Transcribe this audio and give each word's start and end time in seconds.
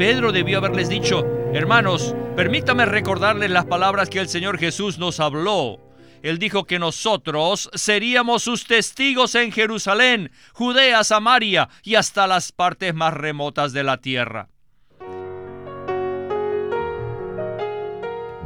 Pedro 0.00 0.32
debió 0.32 0.56
haberles 0.56 0.88
dicho, 0.88 1.26
hermanos, 1.52 2.14
permítame 2.34 2.86
recordarles 2.86 3.50
las 3.50 3.66
palabras 3.66 4.08
que 4.08 4.18
el 4.18 4.30
Señor 4.30 4.56
Jesús 4.56 4.98
nos 4.98 5.20
habló. 5.20 5.78
Él 6.22 6.38
dijo 6.38 6.64
que 6.64 6.78
nosotros 6.78 7.68
seríamos 7.74 8.44
sus 8.44 8.64
testigos 8.64 9.34
en 9.34 9.52
Jerusalén, 9.52 10.30
Judea, 10.54 11.04
Samaria 11.04 11.68
y 11.82 11.96
hasta 11.96 12.26
las 12.26 12.50
partes 12.50 12.94
más 12.94 13.12
remotas 13.12 13.74
de 13.74 13.84
la 13.84 13.98
tierra. 13.98 14.48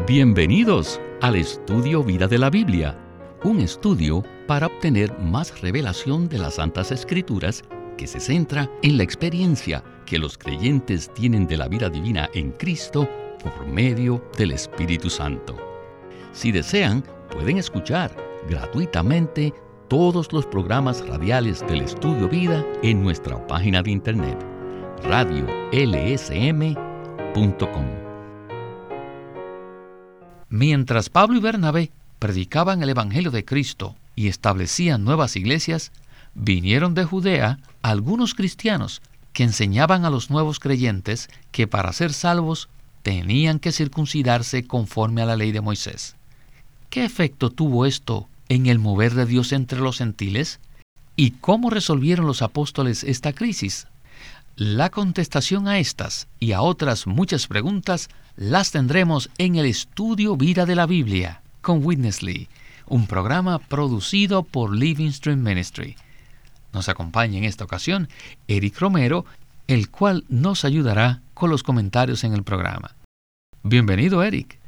Bienvenidos 0.08 1.00
al 1.22 1.36
estudio 1.36 2.02
Vida 2.02 2.26
de 2.26 2.38
la 2.38 2.50
Biblia, 2.50 2.98
un 3.44 3.60
estudio 3.60 4.24
para 4.48 4.66
obtener 4.66 5.16
más 5.20 5.60
revelación 5.60 6.28
de 6.28 6.38
las 6.38 6.56
Santas 6.56 6.90
Escrituras 6.90 7.62
que 7.96 8.08
se 8.08 8.18
centra 8.18 8.68
en 8.82 8.96
la 8.96 9.04
experiencia 9.04 9.84
que 10.06 10.18
los 10.18 10.38
creyentes 10.38 11.12
tienen 11.14 11.46
de 11.46 11.56
la 11.56 11.68
vida 11.68 11.88
divina 11.88 12.28
en 12.34 12.52
Cristo 12.52 13.08
por 13.42 13.66
medio 13.66 14.24
del 14.36 14.52
Espíritu 14.52 15.10
Santo. 15.10 15.56
Si 16.32 16.52
desean, 16.52 17.04
pueden 17.30 17.58
escuchar 17.58 18.16
gratuitamente 18.48 19.52
todos 19.88 20.32
los 20.32 20.46
programas 20.46 21.06
radiales 21.06 21.60
del 21.66 21.82
Estudio 21.82 22.28
Vida 22.28 22.64
en 22.82 23.02
nuestra 23.02 23.46
página 23.46 23.82
de 23.82 23.90
internet 23.90 24.38
radiolsm.com. 25.04 25.54
Mientras 30.48 31.10
Pablo 31.10 31.36
y 31.36 31.40
Bernabé 31.40 31.90
predicaban 32.18 32.82
el 32.82 32.90
Evangelio 32.90 33.30
de 33.30 33.44
Cristo 33.44 33.96
y 34.14 34.28
establecían 34.28 35.04
nuevas 35.04 35.36
iglesias, 35.36 35.92
vinieron 36.34 36.94
de 36.94 37.04
Judea 37.04 37.58
algunos 37.82 38.34
cristianos 38.34 39.02
que 39.34 39.42
enseñaban 39.42 40.06
a 40.06 40.10
los 40.10 40.30
nuevos 40.30 40.58
creyentes 40.58 41.28
que 41.52 41.66
para 41.66 41.92
ser 41.92 42.14
salvos 42.14 42.70
tenían 43.02 43.58
que 43.58 43.72
circuncidarse 43.72 44.66
conforme 44.66 45.20
a 45.20 45.26
la 45.26 45.36
ley 45.36 45.52
de 45.52 45.60
Moisés. 45.60 46.16
¿Qué 46.88 47.04
efecto 47.04 47.50
tuvo 47.50 47.84
esto 47.84 48.28
en 48.48 48.66
el 48.66 48.78
mover 48.78 49.14
de 49.14 49.26
Dios 49.26 49.52
entre 49.52 49.80
los 49.80 49.98
gentiles? 49.98 50.60
¿Y 51.16 51.32
cómo 51.32 51.68
resolvieron 51.68 52.26
los 52.26 52.40
apóstoles 52.40 53.04
esta 53.04 53.32
crisis? 53.34 53.88
La 54.56 54.88
contestación 54.88 55.66
a 55.66 55.80
estas 55.80 56.28
y 56.38 56.52
a 56.52 56.62
otras 56.62 57.08
muchas 57.08 57.48
preguntas 57.48 58.08
las 58.36 58.70
tendremos 58.70 59.28
en 59.36 59.56
el 59.56 59.66
estudio 59.66 60.36
Vida 60.36 60.64
de 60.64 60.76
la 60.76 60.86
Biblia 60.86 61.42
con 61.60 61.84
Witness 61.84 62.22
Lee, 62.22 62.48
un 62.86 63.06
programa 63.06 63.58
producido 63.58 64.44
por 64.44 64.76
Living 64.76 65.10
Stream 65.10 65.42
Ministry. 65.42 65.96
Nos 66.74 66.88
acompaña 66.88 67.38
en 67.38 67.44
esta 67.44 67.64
ocasión 67.64 68.08
Eric 68.48 68.78
Romero, 68.80 69.24
el 69.68 69.88
cual 69.90 70.24
nos 70.28 70.64
ayudará 70.64 71.22
con 71.32 71.48
los 71.48 71.62
comentarios 71.62 72.24
en 72.24 72.34
el 72.34 72.42
programa. 72.42 72.96
Bienvenido, 73.62 74.22
Eric. 74.22 74.58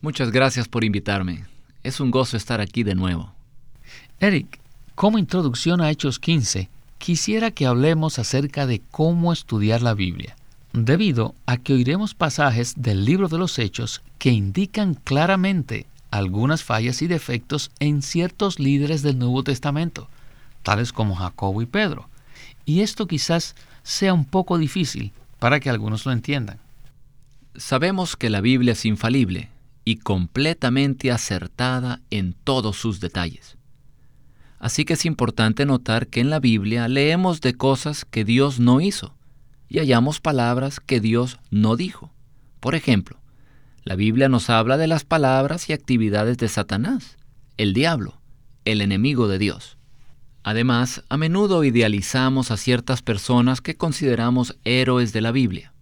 Muchas 0.00 0.32
gracias 0.32 0.66
por 0.66 0.82
invitarme. 0.82 1.46
Es 1.84 2.00
un 2.00 2.10
gozo 2.10 2.36
estar 2.36 2.60
aquí 2.60 2.82
de 2.82 2.96
nuevo. 2.96 3.32
Eric, 4.18 4.58
como 4.96 5.18
introducción 5.18 5.80
a 5.80 5.90
Hechos 5.90 6.18
15, 6.18 6.68
quisiera 6.98 7.52
que 7.52 7.66
hablemos 7.66 8.18
acerca 8.18 8.66
de 8.66 8.82
cómo 8.90 9.32
estudiar 9.32 9.82
la 9.82 9.94
Biblia, 9.94 10.36
debido 10.72 11.34
a 11.46 11.56
que 11.56 11.72
oiremos 11.74 12.14
pasajes 12.14 12.74
del 12.76 13.04
libro 13.04 13.28
de 13.28 13.38
los 13.38 13.58
Hechos 13.58 14.02
que 14.18 14.30
indican 14.30 14.94
claramente 14.94 15.86
algunas 16.10 16.62
fallas 16.62 17.02
y 17.02 17.06
defectos 17.06 17.70
en 17.78 18.02
ciertos 18.02 18.58
líderes 18.58 19.02
del 19.02 19.18
Nuevo 19.18 19.44
Testamento 19.44 20.08
tales 20.62 20.92
como 20.92 21.14
Jacobo 21.14 21.62
y 21.62 21.66
Pedro. 21.66 22.08
Y 22.64 22.80
esto 22.80 23.06
quizás 23.06 23.54
sea 23.82 24.14
un 24.14 24.24
poco 24.24 24.58
difícil 24.58 25.12
para 25.38 25.60
que 25.60 25.70
algunos 25.70 26.06
lo 26.06 26.12
entiendan. 26.12 26.58
Sabemos 27.56 28.16
que 28.16 28.30
la 28.30 28.40
Biblia 28.40 28.72
es 28.72 28.84
infalible 28.84 29.50
y 29.84 29.96
completamente 29.96 31.10
acertada 31.10 32.00
en 32.10 32.34
todos 32.44 32.76
sus 32.76 33.00
detalles. 33.00 33.56
Así 34.58 34.84
que 34.84 34.92
es 34.92 35.04
importante 35.04 35.66
notar 35.66 36.06
que 36.06 36.20
en 36.20 36.30
la 36.30 36.38
Biblia 36.38 36.86
leemos 36.86 37.40
de 37.40 37.54
cosas 37.54 38.04
que 38.04 38.24
Dios 38.24 38.60
no 38.60 38.80
hizo 38.80 39.14
y 39.68 39.78
hallamos 39.78 40.20
palabras 40.20 40.78
que 40.78 41.00
Dios 41.00 41.40
no 41.50 41.76
dijo. 41.76 42.12
Por 42.60 42.76
ejemplo, 42.76 43.18
la 43.82 43.96
Biblia 43.96 44.28
nos 44.28 44.50
habla 44.50 44.76
de 44.76 44.86
las 44.86 45.02
palabras 45.04 45.68
y 45.68 45.72
actividades 45.72 46.38
de 46.38 46.48
Satanás, 46.48 47.16
el 47.56 47.74
diablo, 47.74 48.20
el 48.64 48.80
enemigo 48.80 49.26
de 49.26 49.38
Dios. 49.38 49.76
Además, 50.44 51.04
a 51.08 51.16
menudo 51.16 51.62
idealizamos 51.62 52.50
a 52.50 52.56
ciertas 52.56 53.02
personas 53.02 53.60
que 53.60 53.76
consideramos 53.76 54.56
héroes 54.64 55.12
de 55.12 55.20
la 55.20 55.30
Biblia, 55.30 55.72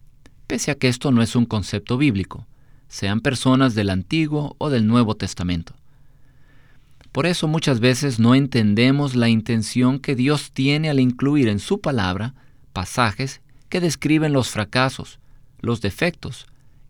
pese 0.46 0.70
a 0.70 0.74
que 0.74 0.88
esto 0.88 1.12
no 1.12 1.22
es 1.22 1.34
un 1.34 1.46
concepto 1.46 1.96
bíblico, 1.96 2.46
sean 2.88 3.20
personas 3.20 3.74
del 3.74 3.88
Antiguo 3.88 4.56
o 4.58 4.68
del 4.68 4.86
Nuevo 4.86 5.14
Testamento. 5.14 5.74
Por 7.12 7.26
eso 7.26 7.48
muchas 7.48 7.80
veces 7.80 8.20
no 8.20 8.34
entendemos 8.34 9.16
la 9.16 9.28
intención 9.28 9.98
que 9.98 10.14
Dios 10.14 10.52
tiene 10.52 10.90
al 10.90 11.00
incluir 11.00 11.48
en 11.48 11.58
su 11.58 11.80
palabra 11.80 12.34
pasajes 12.72 13.40
que 13.68 13.80
describen 13.80 14.32
los 14.32 14.50
fracasos, 14.50 15.18
los 15.60 15.80
defectos 15.80 16.46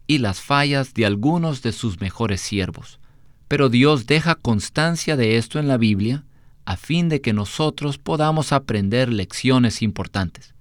y 0.06 0.18
las 0.18 0.40
fallas 0.40 0.92
de 0.92 1.06
algunos 1.06 1.62
de 1.62 1.72
sus 1.72 2.00
mejores 2.00 2.40
siervos. 2.40 2.98
Pero 3.46 3.68
Dios 3.68 4.06
deja 4.06 4.34
constancia 4.34 5.16
de 5.16 5.36
esto 5.36 5.58
en 5.58 5.68
la 5.68 5.76
Biblia 5.76 6.24
a 6.64 6.76
fin 6.76 7.08
de 7.08 7.20
que 7.20 7.32
nosotros 7.32 7.98
podamos 7.98 8.52
aprender 8.52 9.12
lecciones 9.12 9.82
importantes. 9.82 10.54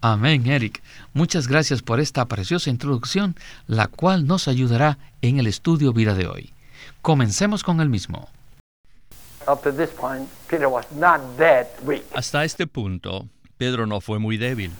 Amén, 0.00 0.46
Eric. 0.46 0.82
Muchas 1.14 1.48
gracias 1.48 1.82
por 1.82 2.00
esta 2.00 2.26
preciosa 2.26 2.70
introducción, 2.70 3.34
la 3.66 3.88
cual 3.88 4.26
nos 4.26 4.46
ayudará 4.46 4.98
en 5.22 5.38
el 5.38 5.46
estudio 5.46 5.92
vida 5.92 6.14
de 6.14 6.26
hoy. 6.26 6.52
Comencemos 7.02 7.64
con 7.64 7.80
el 7.80 7.88
mismo. 7.88 8.28
Hasta 12.14 12.44
este 12.44 12.66
punto, 12.66 13.26
Pedro 13.58 13.86
no 13.86 14.00
fue 14.00 14.18
muy 14.18 14.36
débil. 14.36 14.72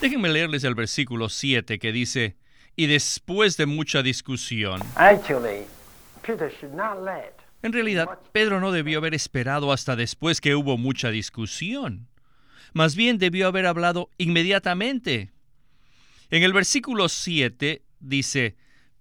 Déjenme 0.00 0.28
leerles 0.28 0.64
el 0.64 0.74
versículo 0.74 1.28
7 1.28 1.78
que 1.78 1.92
dice, 1.92 2.36
y 2.76 2.86
después 2.86 3.56
de 3.56 3.66
mucha 3.66 4.02
discusión. 4.02 4.80
En 7.62 7.72
realidad, 7.72 8.18
Pedro 8.32 8.60
no 8.60 8.72
debió 8.72 8.98
haber 8.98 9.14
esperado 9.14 9.72
hasta 9.72 9.94
después 9.94 10.40
que 10.40 10.54
hubo 10.54 10.76
mucha 10.78 11.10
discusión. 11.10 12.08
Más 12.72 12.96
bien 12.96 13.18
debió 13.18 13.46
haber 13.46 13.66
hablado 13.66 14.10
inmediatamente. 14.18 15.30
En 16.30 16.42
el 16.42 16.52
versículo 16.52 17.08
7 17.08 17.82
dice, 18.00 18.56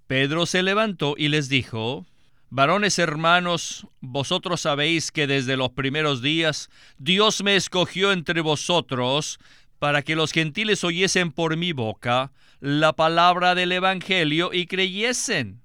Pedro 0.07 0.45
se 0.45 0.61
levantó 0.61 1.15
y 1.17 1.29
les 1.29 1.47
dijo, 1.47 2.05
Varones 2.49 2.99
hermanos, 2.99 3.87
vosotros 4.01 4.61
sabéis 4.61 5.11
que 5.11 5.25
desde 5.25 5.55
los 5.55 5.71
primeros 5.71 6.21
días 6.21 6.69
Dios 6.97 7.41
me 7.43 7.55
escogió 7.55 8.11
entre 8.11 8.41
vosotros 8.41 9.39
para 9.79 10.01
que 10.01 10.17
los 10.17 10.33
gentiles 10.33 10.83
oyesen 10.83 11.31
por 11.31 11.55
mi 11.55 11.71
boca 11.71 12.33
la 12.61 12.93
palabra 12.93 13.55
del 13.55 13.71
Evangelio 13.71 14.53
y 14.53 14.67
creyesen. 14.67 15.61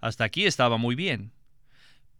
Hasta 0.00 0.24
aquí 0.24 0.46
estaba 0.46 0.78
muy 0.78 0.94
bien. 0.94 1.32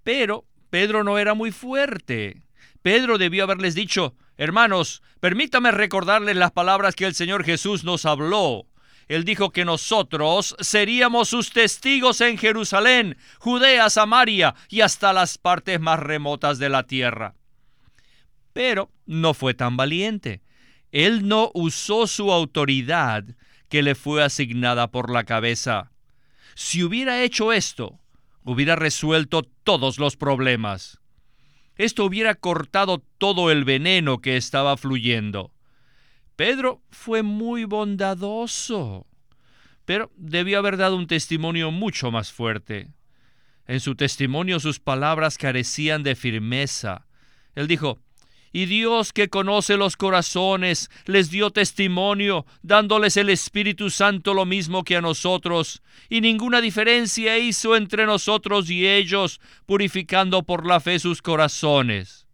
Pero 0.03 0.45
Pedro 0.69 1.05
no 1.05 1.17
era 1.17 1.35
muy 1.35 1.53
fuerte. 1.53 2.43
Pedro 2.83 3.19
debió 3.19 3.45
haberles 3.45 3.77
dicho, 3.77 4.17
hermanos, 4.37 5.01
permítame 5.21 5.71
recordarles 5.71 6.37
las 6.37 6.51
palabras 6.51 6.97
que 6.97 7.07
el 7.07 7.15
Señor 7.15 7.45
Jesús 7.45 7.85
nos 7.85 8.05
habló. 8.05 8.67
Él 9.07 9.25
dijo 9.25 9.51
que 9.51 9.65
nosotros 9.65 10.57
seríamos 10.59 11.29
sus 11.29 11.53
testigos 11.53 12.21
en 12.21 12.37
Jerusalén, 12.37 13.17
Judea, 13.39 13.89
Samaria 13.91 14.55
y 14.69 14.81
hasta 14.81 15.13
las 15.13 15.39
partes 15.39 15.81
más 15.81 16.01
remotas 16.01 16.59
de 16.59 16.69
la 16.69 16.83
tierra. 16.83 17.35
Pero 18.53 18.91
no 19.07 19.35
fue 19.35 19.55
tan 19.55 19.77
valiente. 19.77 20.43
Él 20.91 21.29
no 21.29 21.53
usó 21.55 22.07
su 22.07 22.33
autoridad 22.33 23.25
que 23.69 23.83
le 23.83 23.95
fue 23.95 24.23
asignada 24.23 24.91
por 24.91 25.11
la 25.11 25.25
cabeza. 25.25 25.93
Si 26.55 26.83
hubiera 26.83 27.23
hecho 27.23 27.53
esto, 27.53 27.99
hubiera 28.45 28.77
resuelto 28.77 29.43
todos 29.43 29.99
los 29.99 30.17
problemas. 30.17 30.99
Esto 31.77 32.05
hubiera 32.05 32.35
cortado 32.35 33.05
todo 33.19 33.51
el 33.51 33.65
veneno 33.65 34.19
que 34.21 34.37
estaba 34.37 34.77
fluyendo. 34.77 35.53
Pedro 36.35 36.83
fue 36.91 37.23
muy 37.23 37.65
bondadoso, 37.65 39.07
pero 39.85 40.11
debió 40.17 40.59
haber 40.59 40.77
dado 40.77 40.97
un 40.97 41.07
testimonio 41.07 41.71
mucho 41.71 42.11
más 42.11 42.33
fuerte. 42.33 42.93
En 43.67 43.81
su 43.81 43.95
testimonio 43.95 44.61
sus 44.61 44.81
palabras 44.81 45.37
carecían 45.37 46.03
de 46.03 46.17
firmeza. 46.17 47.07
Él 47.55 47.69
dijo, 47.69 48.01
y 48.53 48.67
Dios 48.67 49.13
que 49.13 49.29
conoce 49.29 49.77
los 49.77 49.97
corazones 49.97 50.91
les 51.07 51.31
dio 51.31 51.51
testimonio, 51.51 52.47
dándoles 52.63 53.17
el 53.17 53.31
Espíritu 53.31 53.91
Santo 53.91 54.35
lo 54.35 54.47
mismo 54.47 54.85
que 54.85 54.97
a 54.97 55.01
nosotros, 55.01 55.83
y 56.09 56.21
ninguna 56.21 56.61
diferencia 56.61 57.39
hizo 57.39 57.77
entre 57.77 58.07
nosotros 58.07 58.71
y 58.71 58.87
ellos, 58.87 59.41
purificando 59.67 60.43
por 60.43 60.67
la 60.67 60.81
fe 60.81 60.99
sus 60.99 61.23
corazones. 61.23 62.27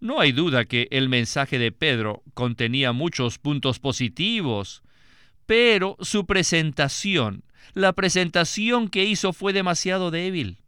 No 0.00 0.20
hay 0.20 0.32
duda 0.32 0.66
que 0.66 0.88
el 0.90 1.08
mensaje 1.08 1.58
de 1.58 1.72
Pedro 1.72 2.22
contenía 2.34 2.92
muchos 2.92 3.38
puntos 3.38 3.78
positivos, 3.78 4.82
pero 5.46 5.96
su 6.00 6.26
presentación, 6.26 7.44
la 7.72 7.92
presentación 7.92 8.88
que 8.88 9.04
hizo 9.04 9.32
fue 9.32 9.52
demasiado 9.52 10.10
débil. 10.10 10.58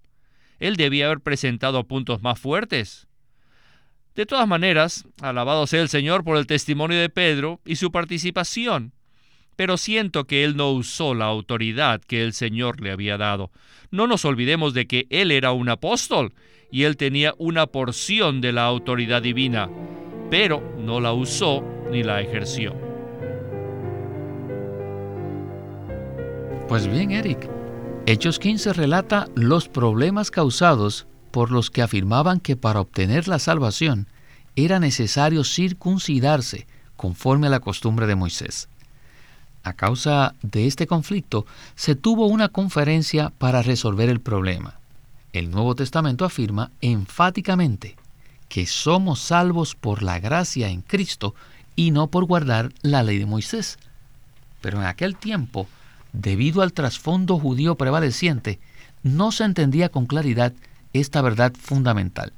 Él 0.61 0.77
debía 0.77 1.07
haber 1.07 1.21
presentado 1.21 1.85
puntos 1.85 2.23
más 2.23 2.39
fuertes. 2.39 3.08
De 4.19 4.27
todas 4.27 4.49
maneras, 4.49 5.07
alabado 5.23 5.69
sea 5.69 5.81
el 5.81 5.89
Señor 5.89 6.25
por 6.25 6.39
el 6.39 6.49
testimonio 6.49 6.99
de 6.99 7.09
Pedro 7.09 7.61
y 7.65 7.77
su 7.77 7.93
participación 7.93 8.93
pero 9.55 9.77
siento 9.77 10.25
que 10.25 10.45
él 10.45 10.57
no 10.57 10.71
usó 10.71 11.15
la 11.15 11.25
autoridad 11.25 12.01
que 12.01 12.23
el 12.23 12.33
Señor 12.33 12.81
le 12.81 12.93
había 12.93 13.17
dado. 13.19 13.51
No 13.91 14.07
nos 14.07 14.25
olvidemos 14.25 14.73
de 14.73 14.87
que 14.87 15.09
él 15.11 15.33
era 15.33 15.51
un 15.51 15.69
apóstol 15.69 16.33
y 16.71 16.85
él 16.85 16.97
tenía 16.97 17.35
una 17.39 17.67
porción 17.67 18.41
de 18.41 18.53
la 18.53 18.67
autoridad 18.67 19.21
divina, 19.21 19.69
pero 20.31 20.63
no 20.79 21.01
la 21.01 21.13
usó 21.13 21.65
ni 21.91 22.05
la 22.05 22.21
ejerció. 22.21 22.73
Pues 26.69 26.87
bien, 26.87 27.11
Eric, 27.11 27.51
Hechos 28.07 28.39
15 28.39 28.75
relata 28.75 29.27
los 29.35 29.69
problemas 29.69 30.31
causados 30.31 31.09
por 31.31 31.51
los 31.51 31.71
que 31.71 31.83
afirmaban 31.83 32.41
que 32.41 32.57
para 32.57 32.81
obtener 32.81 33.29
la 33.29 33.39
salvación 33.39 34.07
era 34.57 34.81
necesario 34.81 35.45
circuncidarse 35.45 36.67
conforme 36.97 37.47
a 37.47 37.51
la 37.51 37.61
costumbre 37.61 38.07
de 38.07 38.17
Moisés. 38.17 38.69
A 39.63 39.73
causa 39.73 40.35
de 40.43 40.67
este 40.67 40.87
conflicto, 40.87 41.47
se 41.75 41.95
tuvo 41.95 42.27
una 42.27 42.49
conferencia 42.49 43.31
para 43.39 43.63
resolver 43.63 44.09
el 44.09 44.21
problema. 44.21 44.79
El 45.33 45.51
Nuevo 45.51 45.75
Testamento 45.75 46.25
afirma 46.25 46.71
enfáticamente 46.81 47.97
que 48.49 48.67
somos 48.67 49.21
salvos 49.21 49.75
por 49.75 50.03
la 50.03 50.19
gracia 50.21 50.69
en 50.69 50.81
Cristo 50.81 51.35
y 51.77 51.91
no 51.91 52.09
por 52.09 52.25
guardar 52.25 52.73
la 52.83 53.03
ley 53.03 53.19
de 53.19 53.27
Moisés. 53.27 53.79
Pero 54.61 54.81
en 54.81 54.87
aquel 54.87 55.17
tiempo, 55.17 55.69
debido 56.13 56.63
al 56.63 56.73
trasfondo 56.73 57.39
judío 57.39 57.77
prevaleciente, 57.77 58.59
no 59.03 59.31
se 59.31 59.45
entendía 59.45 59.91
con 59.91 60.07
claridad 60.07 60.53
esta 61.01 61.23
verdad 61.23 61.53
fundamental. 61.59 62.33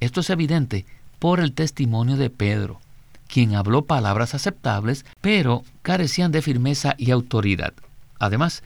Esto 0.00 0.20
es 0.20 0.30
evidente 0.30 0.84
por 1.18 1.40
el 1.40 1.52
testimonio 1.52 2.16
de 2.16 2.30
Pedro, 2.30 2.80
quien 3.28 3.54
habló 3.54 3.84
palabras 3.86 4.34
aceptables, 4.34 5.04
pero 5.20 5.64
carecían 5.82 6.32
de 6.32 6.42
firmeza 6.42 6.94
y 6.98 7.10
autoridad. 7.10 7.72
Además, 8.18 8.62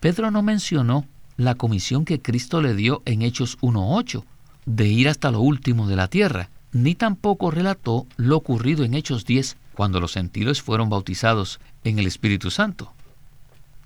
Pedro 0.00 0.30
no 0.30 0.42
mencionó 0.42 1.06
la 1.36 1.54
comisión 1.54 2.04
que 2.04 2.20
Cristo 2.20 2.62
le 2.62 2.74
dio 2.74 3.02
en 3.04 3.22
Hechos 3.22 3.58
1.8, 3.60 4.24
de 4.66 4.86
ir 4.86 5.08
hasta 5.08 5.30
lo 5.30 5.40
último 5.40 5.86
de 5.86 5.96
la 5.96 6.08
tierra, 6.08 6.50
ni 6.72 6.94
tampoco 6.94 7.50
relató 7.50 8.06
lo 8.16 8.36
ocurrido 8.36 8.84
en 8.84 8.94
Hechos 8.94 9.24
10, 9.24 9.56
cuando 9.74 10.00
los 10.00 10.14
gentiles 10.14 10.60
fueron 10.62 10.90
bautizados 10.90 11.60
en 11.84 11.98
el 11.98 12.06
Espíritu 12.06 12.50
Santo. 12.50 12.92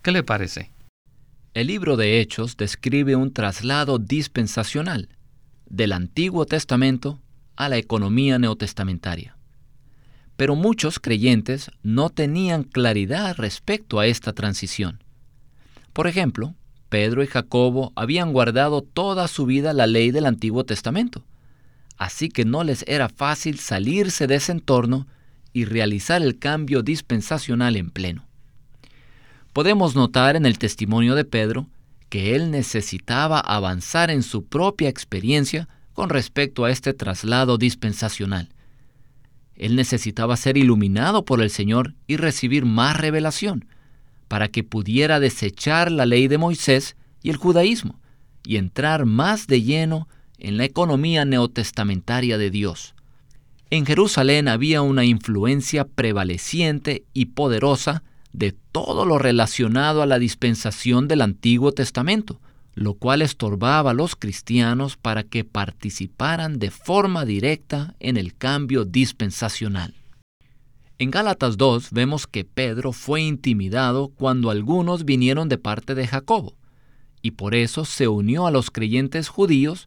¿Qué 0.02 0.10
le 0.10 0.22
parece? 0.22 0.70
El 1.54 1.66
libro 1.66 1.98
de 1.98 2.20
Hechos 2.20 2.56
describe 2.56 3.14
un 3.14 3.30
traslado 3.34 3.98
dispensacional 3.98 5.10
del 5.68 5.92
Antiguo 5.92 6.46
Testamento 6.46 7.20
a 7.56 7.68
la 7.68 7.76
economía 7.76 8.38
neotestamentaria. 8.38 9.36
Pero 10.38 10.56
muchos 10.56 10.98
creyentes 10.98 11.70
no 11.82 12.08
tenían 12.08 12.62
claridad 12.62 13.36
respecto 13.36 14.00
a 14.00 14.06
esta 14.06 14.32
transición. 14.32 15.04
Por 15.92 16.06
ejemplo, 16.06 16.54
Pedro 16.88 17.22
y 17.22 17.26
Jacobo 17.26 17.92
habían 17.96 18.32
guardado 18.32 18.80
toda 18.80 19.28
su 19.28 19.44
vida 19.44 19.74
la 19.74 19.86
ley 19.86 20.10
del 20.10 20.24
Antiguo 20.24 20.64
Testamento, 20.64 21.22
así 21.98 22.30
que 22.30 22.46
no 22.46 22.64
les 22.64 22.82
era 22.88 23.10
fácil 23.10 23.58
salirse 23.58 24.26
de 24.26 24.36
ese 24.36 24.52
entorno 24.52 25.06
y 25.52 25.66
realizar 25.66 26.22
el 26.22 26.38
cambio 26.38 26.82
dispensacional 26.82 27.76
en 27.76 27.90
pleno. 27.90 28.31
Podemos 29.52 29.94
notar 29.94 30.36
en 30.36 30.46
el 30.46 30.58
testimonio 30.58 31.14
de 31.14 31.24
Pedro 31.24 31.66
que 32.08 32.34
él 32.34 32.50
necesitaba 32.50 33.40
avanzar 33.40 34.10
en 34.10 34.22
su 34.22 34.44
propia 34.44 34.88
experiencia 34.88 35.68
con 35.92 36.08
respecto 36.08 36.64
a 36.64 36.70
este 36.70 36.94
traslado 36.94 37.58
dispensacional 37.58 38.48
él 39.62 39.76
necesitaba 39.76 40.36
ser 40.36 40.56
iluminado 40.56 41.24
por 41.24 41.40
el 41.40 41.48
Señor 41.48 41.94
y 42.06 42.16
recibir 42.16 42.64
más 42.64 42.96
revelación, 42.96 43.66
para 44.26 44.48
que 44.48 44.64
pudiera 44.64 45.20
desechar 45.20 45.92
la 45.92 46.04
ley 46.04 46.26
de 46.26 46.36
Moisés 46.36 46.96
y 47.22 47.30
el 47.30 47.36
judaísmo, 47.36 48.00
y 48.44 48.56
entrar 48.56 49.06
más 49.06 49.46
de 49.46 49.62
lleno 49.62 50.08
en 50.38 50.56
la 50.56 50.64
economía 50.64 51.24
neotestamentaria 51.24 52.38
de 52.38 52.50
Dios. 52.50 52.94
En 53.70 53.86
Jerusalén 53.86 54.48
había 54.48 54.82
una 54.82 55.04
influencia 55.04 55.86
prevaleciente 55.86 57.04
y 57.12 57.26
poderosa 57.26 58.02
de 58.32 58.52
todo 58.72 59.04
lo 59.04 59.18
relacionado 59.18 60.02
a 60.02 60.06
la 60.06 60.18
dispensación 60.18 61.08
del 61.08 61.22
Antiguo 61.22 61.72
Testamento, 61.72 62.40
lo 62.74 62.94
cual 62.94 63.22
estorbaba 63.22 63.90
a 63.90 63.94
los 63.94 64.16
cristianos 64.16 64.96
para 64.96 65.24
que 65.24 65.44
participaran 65.44 66.58
de 66.58 66.70
forma 66.70 67.24
directa 67.24 67.94
en 68.00 68.16
el 68.16 68.34
cambio 68.34 68.84
dispensacional. 68.84 69.94
En 70.98 71.10
Gálatas 71.10 71.56
2 71.56 71.90
vemos 71.90 72.26
que 72.26 72.44
Pedro 72.44 72.92
fue 72.92 73.22
intimidado 73.22 74.08
cuando 74.08 74.50
algunos 74.50 75.04
vinieron 75.04 75.48
de 75.48 75.58
parte 75.58 75.94
de 75.94 76.06
Jacobo, 76.06 76.56
y 77.20 77.32
por 77.32 77.54
eso 77.54 77.84
se 77.84 78.08
unió 78.08 78.46
a 78.46 78.50
los 78.50 78.70
creyentes 78.70 79.28
judíos 79.28 79.86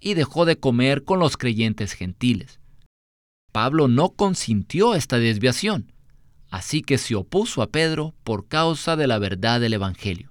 y 0.00 0.14
dejó 0.14 0.44
de 0.44 0.58
comer 0.58 1.04
con 1.04 1.18
los 1.18 1.36
creyentes 1.36 1.92
gentiles. 1.92 2.60
Pablo 3.52 3.88
no 3.88 4.10
consintió 4.10 4.94
esta 4.94 5.18
desviación, 5.18 5.92
así 6.54 6.82
que 6.82 6.98
se 6.98 7.16
opuso 7.16 7.62
a 7.62 7.66
Pedro 7.66 8.14
por 8.22 8.46
causa 8.46 8.94
de 8.94 9.08
la 9.08 9.18
verdad 9.18 9.60
del 9.60 9.72
Evangelio. 9.72 10.30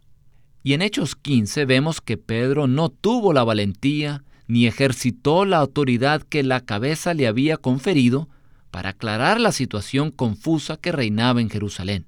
Y 0.64 0.72
en 0.72 0.82
Hechos 0.82 1.18
15 1.18 1.66
vemos 1.66 2.00
que 2.00 2.16
Pedro 2.16 2.66
no 2.66 2.88
tuvo 2.88 3.34
la 3.34 3.44
valentía 3.44 4.24
ni 4.48 4.66
ejercitó 4.66 5.44
la 5.44 5.58
autoridad 5.58 6.22
que 6.22 6.42
la 6.42 6.62
cabeza 6.62 7.14
le 7.14 7.28
había 7.28 7.58
conferido 7.58 8.30
para 8.72 8.92
aclarar 8.92 9.42
la 9.42 9.52
situación 9.52 10.12
confusa 10.12 10.78
que 10.78 10.94
reinaba 10.94 11.42
en 11.42 11.50
Jerusalén. 11.50 12.06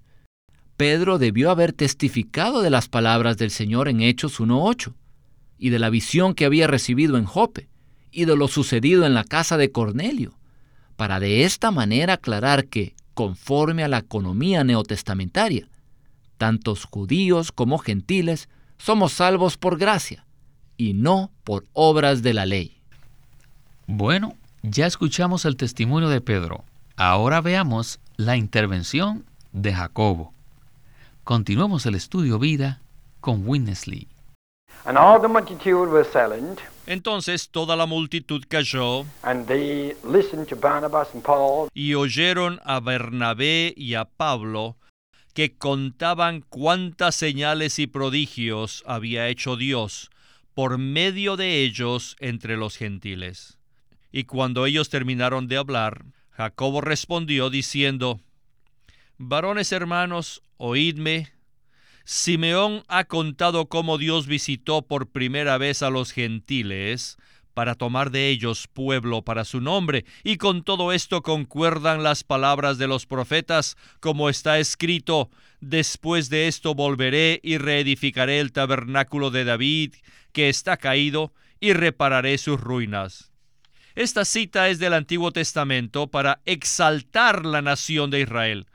Pedro 0.78 1.18
debió 1.18 1.52
haber 1.52 1.74
testificado 1.74 2.62
de 2.62 2.70
las 2.70 2.88
palabras 2.88 3.36
del 3.36 3.52
Señor 3.52 3.90
en 3.90 4.00
Hechos 4.00 4.40
1.8 4.40 4.94
y 5.58 5.72
de 5.72 5.80
la 5.80 5.90
visión 5.90 6.36
que 6.36 6.46
había 6.46 6.68
recibido 6.68 7.18
en 7.18 7.26
Jope 7.26 7.68
y 8.14 8.24
de 8.24 8.38
lo 8.38 8.48
sucedido 8.48 9.06
en 9.06 9.14
la 9.14 9.26
casa 9.26 9.58
de 9.58 9.72
Cornelio, 9.72 10.40
para 10.96 11.20
de 11.20 11.44
esta 11.44 11.70
manera 11.70 12.14
aclarar 12.14 12.68
que, 12.68 12.96
conforme 13.16 13.84
a 13.84 13.88
la 13.88 13.98
economía 13.98 14.64
neotestamentaria, 14.64 15.68
tantos 16.38 16.86
judíos 16.86 17.52
como 17.52 17.80
gentiles, 17.80 18.50
somos 18.78 19.14
salvos 19.14 19.58
por 19.58 19.80
gracia 19.80 20.26
y 20.78 20.94
no 20.94 21.32
por 21.44 21.66
obras 21.74 22.22
de 22.22 22.34
la 22.34 22.46
ley. 22.46 22.78
Bueno, 23.88 24.36
ya 24.62 24.86
escuchamos 24.86 25.46
el 25.46 25.58
testimonio 25.58 26.10
de 26.10 26.22
Pedro. 26.22 26.64
Ahora 26.98 27.42
veamos 27.42 28.00
la 28.18 28.36
intervención 28.36 29.26
de 29.54 29.74
Jacobo. 29.74 30.34
Continuemos 31.24 31.86
el 31.86 31.96
estudio 31.96 32.38
vida 32.38 32.82
con 33.22 33.48
Winnesley. 33.48 34.08
Entonces 36.88 37.50
toda 37.50 37.76
la 37.76 37.86
multitud 37.86 38.44
cayó 38.48 39.06
y 41.74 41.94
oyeron 41.96 42.62
a 42.64 42.80
Bernabé 42.80 43.74
y 43.76 43.96
a 43.96 44.06
Pablo 44.06 44.78
que 45.34 45.54
contaban 45.54 46.42
cuántas 46.48 47.16
señales 47.16 47.80
y 47.80 47.88
prodigios 47.88 48.84
había 48.88 49.28
hecho 49.28 49.58
Dios 49.58 50.10
por 50.54 50.78
medio 50.78 51.36
de 51.36 51.64
ellos 51.64 52.16
entre 52.20 52.56
los 52.56 52.78
gentiles. 52.78 53.58
Y 54.12 54.24
cuando 54.24 54.66
ellos 54.66 54.90
terminaron 54.90 55.48
de 55.48 55.58
hablar, 55.58 56.06
Jacobo 56.32 56.80
respondió 56.80 57.50
diciendo, 57.50 58.22
Varones 59.18 59.72
hermanos, 59.74 60.42
oídme. 60.58 61.35
Simeón 62.06 62.84
ha 62.88 63.06
contado 63.06 63.66
cómo 63.66 63.98
Dios 63.98 64.28
visitó 64.28 64.84
por 64.84 65.10
primera 65.10 65.58
vez 65.58 65.82
a 65.82 65.90
los 65.90 66.12
gentiles 66.12 67.18
para 67.56 67.74
tomar 67.74 68.12
de 68.12 68.30
ellos 68.30 68.68
pueblo 68.68 69.24
para 69.24 69.44
su 69.44 69.60
nombre, 69.60 70.06
y 70.24 70.38
con 70.38 70.64
todo 70.64 70.92
esto 70.92 71.24
concuerdan 71.24 72.04
las 72.04 72.24
palabras 72.24 72.78
de 72.78 72.88
los 72.88 73.06
profetas, 73.08 73.76
como 74.00 74.30
está 74.30 74.60
escrito, 74.60 75.30
Después 75.62 76.30
de 76.30 76.48
esto 76.48 76.76
volveré 76.76 77.40
y 77.42 77.58
reedificaré 77.58 78.40
el 78.40 78.52
tabernáculo 78.52 79.32
de 79.32 79.46
David, 79.46 79.96
que 80.32 80.48
está 80.50 80.78
caído, 80.78 81.34
y 81.60 81.74
repararé 81.74 82.38
sus 82.38 82.60
ruinas. 82.60 83.32
Esta 83.96 84.26
cita 84.26 84.70
es 84.70 84.78
del 84.78 84.94
Antiguo 84.94 85.32
Testamento 85.32 86.08
para 86.08 86.42
exaltar 86.46 87.46
la 87.46 87.64
nación 87.64 88.12
de 88.12 88.20
Israel. 88.22 88.68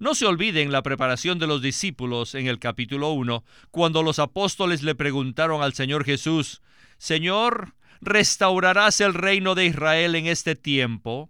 No 0.00 0.14
se 0.14 0.24
olviden 0.24 0.72
la 0.72 0.82
preparación 0.82 1.38
de 1.38 1.46
los 1.46 1.60
discípulos 1.60 2.34
en 2.34 2.46
el 2.46 2.58
capítulo 2.58 3.10
1, 3.10 3.44
cuando 3.70 4.02
los 4.02 4.18
apóstoles 4.18 4.82
le 4.82 4.94
preguntaron 4.94 5.62
al 5.62 5.74
Señor 5.74 6.06
Jesús, 6.06 6.62
Señor, 6.96 7.74
¿restaurarás 8.00 9.02
el 9.02 9.12
reino 9.12 9.54
de 9.54 9.66
Israel 9.66 10.14
en 10.14 10.26
este 10.26 10.56
tiempo? 10.56 11.28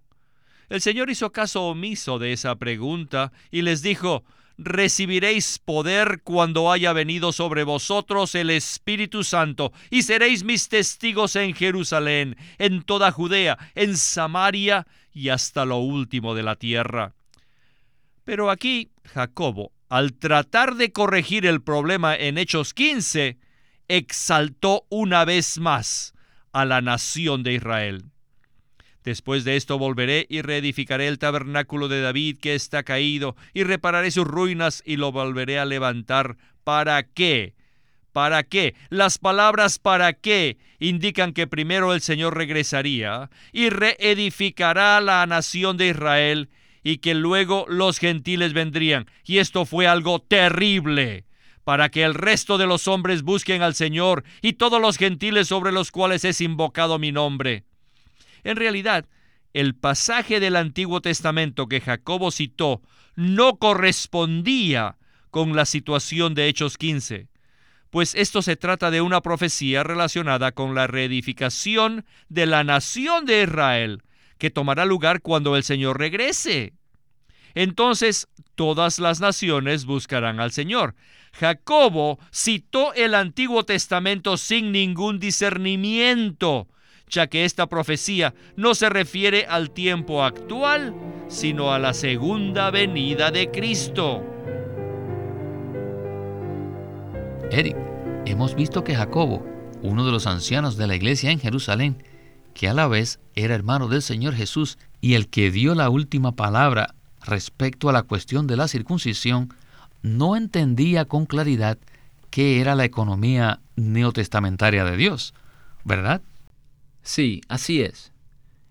El 0.68 0.80
Señor 0.80 1.10
hizo 1.10 1.32
caso 1.32 1.64
omiso 1.64 2.20
de 2.20 2.32
esa 2.32 2.54
pregunta 2.60 3.32
y 3.50 3.62
les 3.62 3.82
dijo, 3.82 4.22
recibiréis 4.56 5.58
poder 5.58 6.20
cuando 6.22 6.70
haya 6.70 6.92
venido 6.92 7.32
sobre 7.32 7.64
vosotros 7.64 8.36
el 8.36 8.50
Espíritu 8.50 9.24
Santo, 9.24 9.72
y 9.90 10.02
seréis 10.02 10.44
mis 10.44 10.68
testigos 10.68 11.34
en 11.34 11.56
Jerusalén, 11.56 12.36
en 12.58 12.82
toda 12.82 13.10
Judea, 13.10 13.58
en 13.74 13.96
Samaria 13.96 14.86
y 15.12 15.30
hasta 15.30 15.64
lo 15.64 15.78
último 15.78 16.36
de 16.36 16.44
la 16.44 16.54
tierra. 16.54 17.16
Pero 18.30 18.48
aquí 18.48 18.92
Jacobo, 19.06 19.72
al 19.88 20.12
tratar 20.12 20.76
de 20.76 20.92
corregir 20.92 21.46
el 21.46 21.62
problema 21.62 22.14
en 22.14 22.38
Hechos 22.38 22.74
15, 22.74 23.38
exaltó 23.88 24.86
una 24.88 25.24
vez 25.24 25.58
más 25.58 26.14
a 26.52 26.64
la 26.64 26.80
nación 26.80 27.42
de 27.42 27.54
Israel. 27.54 28.04
Después 29.02 29.42
de 29.42 29.56
esto 29.56 29.78
volveré 29.78 30.26
y 30.30 30.42
reedificaré 30.42 31.08
el 31.08 31.18
tabernáculo 31.18 31.88
de 31.88 32.02
David 32.02 32.38
que 32.40 32.54
está 32.54 32.84
caído, 32.84 33.34
y 33.52 33.64
repararé 33.64 34.12
sus 34.12 34.28
ruinas 34.28 34.80
y 34.86 34.94
lo 34.96 35.10
volveré 35.10 35.58
a 35.58 35.64
levantar. 35.64 36.36
¿Para 36.62 37.02
qué? 37.02 37.56
¿Para 38.12 38.44
qué? 38.44 38.76
Las 38.90 39.18
palabras 39.18 39.80
para 39.80 40.12
qué 40.12 40.56
indican 40.78 41.32
que 41.32 41.48
primero 41.48 41.94
el 41.94 42.00
Señor 42.00 42.36
regresaría 42.36 43.28
y 43.50 43.70
reedificará 43.70 45.00
la 45.00 45.26
nación 45.26 45.76
de 45.76 45.88
Israel 45.88 46.48
y 46.82 46.98
que 46.98 47.14
luego 47.14 47.66
los 47.68 47.98
gentiles 47.98 48.52
vendrían. 48.52 49.06
Y 49.24 49.38
esto 49.38 49.64
fue 49.64 49.86
algo 49.86 50.20
terrible 50.20 51.24
para 51.64 51.90
que 51.90 52.02
el 52.02 52.14
resto 52.14 52.58
de 52.58 52.66
los 52.66 52.88
hombres 52.88 53.22
busquen 53.22 53.62
al 53.62 53.74
Señor 53.74 54.24
y 54.42 54.54
todos 54.54 54.80
los 54.80 54.96
gentiles 54.96 55.48
sobre 55.48 55.72
los 55.72 55.90
cuales 55.90 56.24
es 56.24 56.40
invocado 56.40 56.98
mi 56.98 57.12
nombre. 57.12 57.64
En 58.42 58.56
realidad, 58.56 59.06
el 59.52 59.74
pasaje 59.74 60.40
del 60.40 60.56
Antiguo 60.56 61.00
Testamento 61.00 61.66
que 61.66 61.80
Jacobo 61.80 62.30
citó 62.30 62.82
no 63.14 63.56
correspondía 63.56 64.96
con 65.30 65.54
la 65.54 65.64
situación 65.64 66.34
de 66.34 66.48
Hechos 66.48 66.78
15, 66.78 67.28
pues 67.90 68.14
esto 68.14 68.40
se 68.40 68.56
trata 68.56 68.90
de 68.90 69.00
una 69.00 69.20
profecía 69.20 69.82
relacionada 69.82 70.52
con 70.52 70.74
la 70.74 70.86
reedificación 70.86 72.04
de 72.28 72.46
la 72.46 72.64
nación 72.64 73.26
de 73.26 73.42
Israel, 73.42 74.02
que 74.40 74.50
tomará 74.50 74.86
lugar 74.86 75.20
cuando 75.20 75.54
el 75.54 75.62
Señor 75.62 75.98
regrese. 75.98 76.72
Entonces 77.54 78.26
todas 78.56 78.98
las 78.98 79.20
naciones 79.20 79.84
buscarán 79.84 80.40
al 80.40 80.50
Señor. 80.50 80.96
Jacobo 81.32 82.18
citó 82.32 82.92
el 82.94 83.14
Antiguo 83.14 83.64
Testamento 83.64 84.36
sin 84.36 84.72
ningún 84.72 85.20
discernimiento, 85.20 86.68
ya 87.08 87.26
que 87.26 87.44
esta 87.44 87.68
profecía 87.68 88.34
no 88.56 88.74
se 88.74 88.88
refiere 88.88 89.46
al 89.46 89.70
tiempo 89.70 90.24
actual, 90.24 90.94
sino 91.28 91.72
a 91.72 91.78
la 91.78 91.92
segunda 91.92 92.70
venida 92.70 93.30
de 93.30 93.50
Cristo. 93.50 94.24
Eric, 97.50 97.76
hemos 98.24 98.54
visto 98.54 98.84
que 98.84 98.94
Jacobo, 98.94 99.44
uno 99.82 100.06
de 100.06 100.12
los 100.12 100.26
ancianos 100.26 100.76
de 100.78 100.86
la 100.86 100.96
iglesia 100.96 101.30
en 101.30 101.40
Jerusalén, 101.40 102.02
que 102.60 102.68
a 102.68 102.74
la 102.74 102.88
vez 102.88 103.20
era 103.36 103.54
hermano 103.54 103.88
del 103.88 104.02
Señor 104.02 104.34
Jesús 104.34 104.76
y 105.00 105.14
el 105.14 105.28
que 105.28 105.50
dio 105.50 105.74
la 105.74 105.88
última 105.88 106.32
palabra 106.32 106.94
respecto 107.22 107.88
a 107.88 107.92
la 107.94 108.02
cuestión 108.02 108.46
de 108.46 108.58
la 108.58 108.68
circuncisión, 108.68 109.54
no 110.02 110.36
entendía 110.36 111.06
con 111.06 111.24
claridad 111.24 111.78
qué 112.28 112.60
era 112.60 112.74
la 112.74 112.84
economía 112.84 113.60
neotestamentaria 113.76 114.84
de 114.84 114.98
Dios, 114.98 115.32
¿verdad? 115.84 116.20
Sí, 117.00 117.40
así 117.48 117.80
es. 117.80 118.12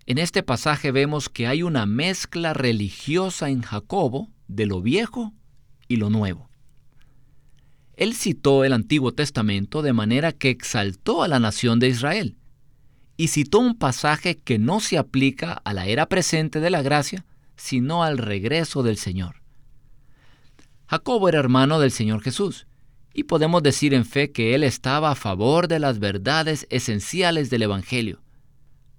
En 0.06 0.18
este 0.18 0.44
pasaje 0.44 0.92
vemos 0.92 1.28
que 1.28 1.48
hay 1.48 1.64
una 1.64 1.84
mezcla 1.84 2.54
religiosa 2.54 3.50
en 3.50 3.62
Jacobo 3.62 4.28
de 4.46 4.66
lo 4.66 4.82
viejo 4.82 5.32
y 5.88 5.96
lo 5.96 6.10
nuevo. 6.10 6.48
Él 7.96 8.14
citó 8.14 8.62
el 8.62 8.72
Antiguo 8.72 9.10
Testamento 9.10 9.82
de 9.82 9.92
manera 9.92 10.30
que 10.30 10.50
exaltó 10.50 11.24
a 11.24 11.28
la 11.28 11.40
nación 11.40 11.80
de 11.80 11.88
Israel 11.88 12.36
y 13.20 13.28
citó 13.28 13.58
un 13.58 13.74
pasaje 13.74 14.38
que 14.38 14.58
no 14.58 14.80
se 14.80 14.96
aplica 14.96 15.52
a 15.52 15.74
la 15.74 15.86
era 15.86 16.06
presente 16.06 16.58
de 16.58 16.70
la 16.70 16.80
gracia, 16.80 17.26
sino 17.54 18.02
al 18.02 18.16
regreso 18.16 18.82
del 18.82 18.96
Señor. 18.96 19.42
Jacobo 20.86 21.28
era 21.28 21.38
hermano 21.38 21.80
del 21.80 21.90
Señor 21.90 22.22
Jesús, 22.22 22.66
y 23.12 23.24
podemos 23.24 23.62
decir 23.62 23.92
en 23.92 24.06
fe 24.06 24.32
que 24.32 24.54
él 24.54 24.64
estaba 24.64 25.10
a 25.10 25.16
favor 25.16 25.68
de 25.68 25.80
las 25.80 25.98
verdades 25.98 26.66
esenciales 26.70 27.50
del 27.50 27.60
Evangelio. 27.60 28.22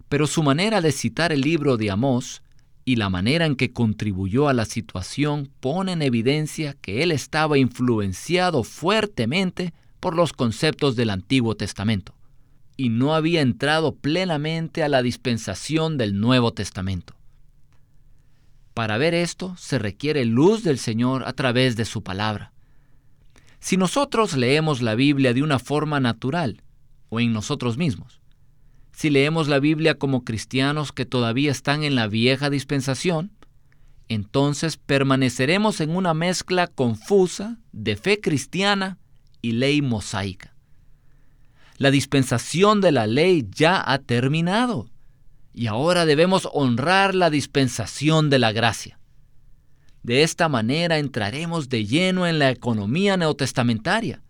Pero 0.07 0.27
su 0.27 0.43
manera 0.43 0.81
de 0.81 0.91
citar 0.91 1.31
el 1.31 1.41
libro 1.41 1.77
de 1.77 1.89
Amós 1.89 2.43
y 2.85 2.97
la 2.97 3.09
manera 3.09 3.47
en 3.47 3.55
que 3.55 3.73
contribuyó 3.73 4.49
a 4.49 4.53
la 4.53 4.65
situación 4.65 5.49
pone 5.59 5.93
en 5.93 6.03
evidencia 6.03 6.75
que 6.79 7.01
él 7.01 7.11
estaba 7.11 7.57
influenciado 7.57 8.63
fuertemente 8.63 9.73
por 9.99 10.15
los 10.15 10.31
conceptos 10.31 10.95
del 10.95 11.09
Antiguo 11.09 11.55
Testamento 11.55 12.13
y 12.81 12.89
no 12.89 13.13
había 13.13 13.41
entrado 13.41 13.93
plenamente 13.93 14.81
a 14.81 14.89
la 14.89 15.03
dispensación 15.03 16.00
del 16.00 16.19
Nuevo 16.19 16.51
Testamento. 16.51 17.15
Para 18.73 18.97
ver 18.97 19.13
esto 19.13 19.55
se 19.55 19.77
requiere 19.77 20.25
luz 20.25 20.63
del 20.63 20.79
Señor 20.79 21.23
a 21.27 21.33
través 21.33 21.75
de 21.75 21.85
su 21.85 22.01
palabra. 22.01 22.53
Si 23.59 23.77
nosotros 23.77 24.35
leemos 24.35 24.81
la 24.81 24.95
Biblia 24.95 25.35
de 25.35 25.43
una 25.43 25.59
forma 25.59 26.00
natural 26.00 26.63
o 27.09 27.19
en 27.19 27.33
nosotros 27.33 27.77
mismos, 27.77 28.19
si 28.91 29.11
leemos 29.11 29.47
la 29.47 29.59
Biblia 29.59 30.00
como 30.00 30.23
cristianos 30.23 30.91
que 30.91 31.05
todavía 31.05 31.51
están 31.51 31.83
en 31.83 31.93
la 31.93 32.07
vieja 32.07 32.50
dispensación, 32.50 33.31
entonces 34.07 34.77
permaneceremos 34.77 35.81
en 35.81 35.95
una 35.95 36.15
mezcla 36.15 36.65
confusa 36.65 37.59
de 37.73 37.95
fe 37.95 38.19
cristiana 38.19 38.97
y 39.39 39.51
ley 39.51 39.83
mosaica. 39.83 40.50
La 41.81 41.89
dispensación 41.89 42.79
de 42.79 42.91
la 42.91 43.07
ley 43.07 43.47
ya 43.50 43.81
ha 43.83 43.97
terminado 43.97 44.88
y 45.51 45.65
ahora 45.65 46.05
debemos 46.05 46.47
honrar 46.53 47.15
la 47.15 47.31
dispensación 47.31 48.29
de 48.29 48.38
la 48.38 48.51
gracia. 48.51 49.00
De 50.03 50.21
esta 50.21 50.47
manera 50.47 51.00
entraremos 51.00 51.69
de 51.69 51.88
lleno 51.88 52.27
en 52.27 52.38
la 52.38 52.51
economía 52.51 53.17
neotestamentaria 53.17 54.21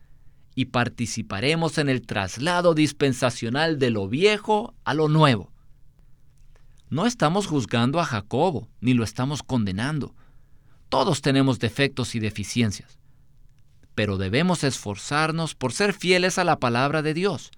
y 0.56 0.68
participaremos 0.68 1.78
en 1.78 1.90
el 1.90 2.04
traslado 2.04 2.74
dispensacional 2.74 3.80
de 3.80 3.90
lo 3.90 4.08
viejo 4.08 4.74
a 4.86 4.94
lo 4.94 5.10
nuevo. 5.10 5.52
No 6.90 7.06
estamos 7.06 7.48
juzgando 7.48 8.00
a 8.00 8.06
Jacobo, 8.06 8.70
ni 8.80 8.94
lo 8.94 9.04
estamos 9.04 9.44
condenando. 9.44 10.16
Todos 10.88 11.22
tenemos 11.22 11.60
defectos 11.60 12.16
y 12.16 12.22
deficiencias. 12.22 13.01
Pero 13.96 14.18
debemos 14.18 14.64
esforzarnos 14.64 15.56
por 15.56 15.74
ser 15.74 15.94
fieles 15.94 16.38
a 16.38 16.44
la 16.44 16.58
palabra 16.58 17.02
de 17.02 17.14
Dios, 17.14 17.52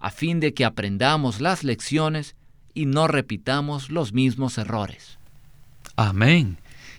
a 0.00 0.10
fin 0.10 0.40
de 0.40 0.54
que 0.54 0.64
aprendamos 0.64 1.40
las 1.40 1.64
lecciones 1.64 2.36
y 2.74 2.86
no 2.86 3.06
repitamos 3.06 3.90
los 3.90 4.12
mismos 4.12 4.58
errores. 4.58 5.18
Amén. 5.96 6.58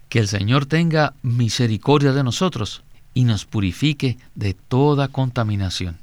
Que 0.10 0.20
el 0.20 0.28
Señor 0.28 0.66
tenga 0.66 1.14
misericordia 1.22 2.14
de 2.14 2.24
nosotros 2.24 2.84
y 3.14 3.24
nos 3.24 3.46
purifique 3.46 4.18
de 4.36 4.54
toda 4.54 5.08
contaminación. 5.08 5.98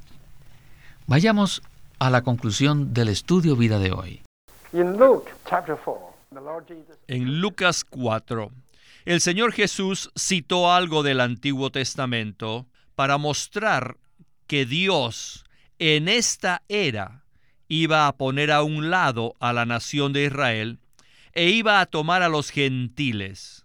Vayamos 1.07 1.63
a 1.99 2.11
la 2.11 2.23
conclusión 2.23 2.93
del 2.93 3.09
estudio 3.09 3.55
vida 3.55 3.79
de 3.79 3.93
hoy. 3.93 4.23
En 7.09 7.41
Lucas 7.41 7.85
4, 7.85 8.51
el 9.05 9.21
Señor 9.21 9.53
Jesús 9.53 10.11
citó 10.17 10.73
algo 10.73 11.03
del 11.03 11.21
Antiguo 11.21 11.71
Testamento 11.71 12.67
para 12.95 13.19
mostrar 13.19 13.97
que 14.47 14.67
Dios 14.67 15.45
en 15.79 16.09
esta 16.09 16.63
era 16.69 17.25
iba 17.69 18.07
a 18.07 18.17
poner 18.17 18.51
a 18.51 18.63
un 18.63 18.91
lado 18.91 19.37
a 19.41 19.53
la 19.53 19.65
nación 19.67 20.13
de 20.13 20.25
Israel 20.25 20.79
e 21.33 21.51
iba 21.51 21.81
a 21.81 21.87
tomar 21.87 22.23
a 22.23 22.29
los 22.29 22.51
gentiles 22.51 23.63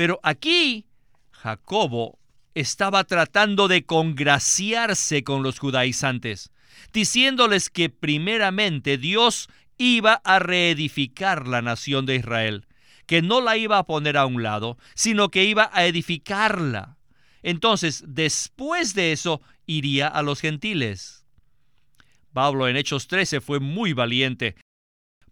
pero 0.00 0.18
aquí 0.22 0.86
Jacobo 1.30 2.18
estaba 2.54 3.04
tratando 3.04 3.68
de 3.68 3.84
congraciarse 3.84 5.24
con 5.24 5.42
los 5.42 5.58
judaizantes, 5.58 6.52
diciéndoles 6.94 7.68
que 7.68 7.90
primeramente 7.90 8.96
Dios 8.96 9.50
iba 9.76 10.14
a 10.24 10.38
reedificar 10.38 11.46
la 11.46 11.60
nación 11.60 12.06
de 12.06 12.16
Israel, 12.16 12.66
que 13.04 13.20
no 13.20 13.42
la 13.42 13.58
iba 13.58 13.76
a 13.76 13.84
poner 13.84 14.16
a 14.16 14.24
un 14.24 14.42
lado, 14.42 14.78
sino 14.94 15.30
que 15.30 15.44
iba 15.44 15.68
a 15.70 15.84
edificarla. 15.84 16.96
Entonces, 17.42 18.04
después 18.06 18.94
de 18.94 19.12
eso, 19.12 19.40
iría 19.66 20.08
a 20.08 20.22
los 20.22 20.40
gentiles. 20.40 21.24
Pablo 22.32 22.68
en 22.68 22.76
Hechos 22.76 23.08
13 23.08 23.40
fue 23.40 23.60
muy 23.60 23.92
valiente 23.92 24.56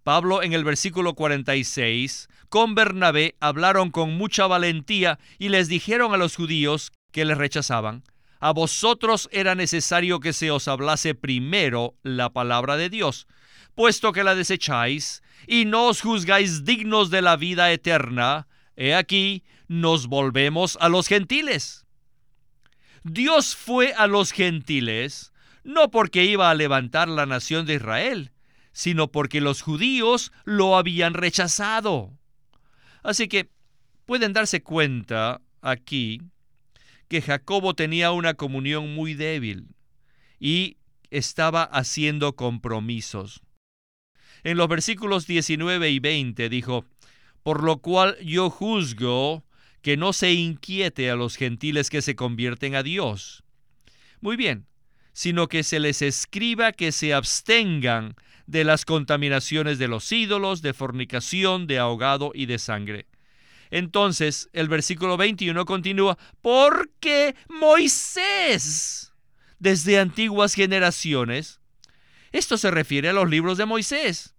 Pablo 0.09 0.43
en 0.43 0.55
el 0.55 0.65
versículo 0.65 1.13
46, 1.13 2.31
con 2.49 2.75
Bernabé 2.75 3.37
hablaron 3.41 3.91
con 3.91 4.17
mucha 4.17 4.47
valentía 4.47 5.19
y 5.39 5.51
les 5.51 5.69
dijeron 5.69 6.15
a 6.15 6.17
los 6.17 6.35
judíos 6.35 6.93
que 7.13 7.27
les 7.27 7.37
rechazaban, 7.37 8.05
a 8.41 8.55
vosotros 8.55 9.29
era 9.33 9.55
necesario 9.55 10.19
que 10.19 10.33
se 10.33 10.51
os 10.51 10.67
hablase 10.67 11.15
primero 11.15 11.95
la 12.03 12.33
palabra 12.33 12.79
de 12.79 12.89
Dios, 12.89 13.27
puesto 13.75 14.13
que 14.13 14.25
la 14.25 14.35
desecháis, 14.35 15.23
y 15.47 15.67
no 15.67 15.89
os 15.89 16.01
juzgáis 16.01 16.65
dignos 16.65 17.11
de 17.11 17.21
la 17.21 17.37
vida 17.37 17.71
eterna, 17.71 18.47
he 18.77 18.95
aquí, 18.95 19.45
nos 19.67 20.07
volvemos 20.07 20.79
a 20.81 20.89
los 20.89 21.07
gentiles. 21.07 21.85
Dios 23.11 23.57
fue 23.57 23.93
a 23.95 24.07
los 24.07 24.33
gentiles 24.33 25.33
no 25.65 25.91
porque 25.91 26.25
iba 26.25 26.51
a 26.51 26.55
levantar 26.55 27.09
la 27.09 27.27
nación 27.27 27.67
de 27.67 27.75
Israel, 27.75 28.33
sino 28.73 29.09
porque 29.13 29.41
los 29.41 29.63
judíos 29.63 30.33
lo 30.45 30.77
habían 30.77 31.15
rechazado. 31.15 32.13
Así 33.03 33.29
que 33.29 33.51
pueden 34.07 34.33
darse 34.33 34.63
cuenta 34.63 35.43
aquí 35.61 36.23
que 37.09 37.21
Jacobo 37.21 37.75
tenía 37.75 38.13
una 38.13 38.35
comunión 38.35 38.95
muy 38.95 39.15
débil 39.15 39.69
y 40.39 40.79
estaba 41.11 41.65
haciendo 41.65 42.35
compromisos. 42.35 43.43
En 44.45 44.57
los 44.57 44.69
versículos 44.69 45.27
19 45.27 45.91
y 45.91 45.99
20 45.99 46.49
dijo, 46.49 46.85
por 47.43 47.63
lo 47.63 47.79
cual 47.79 48.17
yo 48.25 48.51
juzgo 48.51 49.45
que 49.83 49.97
no 49.97 50.13
se 50.13 50.33
inquiete 50.33 51.11
a 51.11 51.17
los 51.17 51.37
gentiles 51.37 51.91
que 51.91 52.03
se 52.03 52.17
convierten 52.17 52.75
a 52.75 52.83
Dios. 52.83 53.45
Muy 54.21 54.37
bien, 54.37 54.67
sino 55.13 55.49
que 55.49 55.63
se 55.63 55.81
les 55.81 56.03
escriba 56.03 56.73
que 56.73 56.93
se 56.93 57.15
abstengan 57.15 58.15
de 58.47 58.65
las 58.65 58.85
contaminaciones 58.85 59.79
de 59.79 59.89
los 59.89 60.11
ídolos, 60.11 60.63
de 60.63 60.73
fornicación, 60.73 61.67
de 61.67 61.79
ahogado 61.79 62.33
y 62.35 62.47
de 62.47 62.59
sangre. 62.59 63.07
Entonces 63.71 64.49
el 64.53 64.69
versículo 64.69 65.17
21 65.17 65.65
continúa, 65.67 66.17
porque 66.41 67.35
Moisés, 67.49 69.13
desde 69.59 69.99
antiguas 69.99 70.55
generaciones, 70.55 71.61
esto 72.33 72.57
se 72.57 72.71
refiere 72.71 73.11
a 73.11 73.13
los 73.13 73.29
libros 73.29 73.59
de 73.59 73.67
Moisés, 73.67 74.35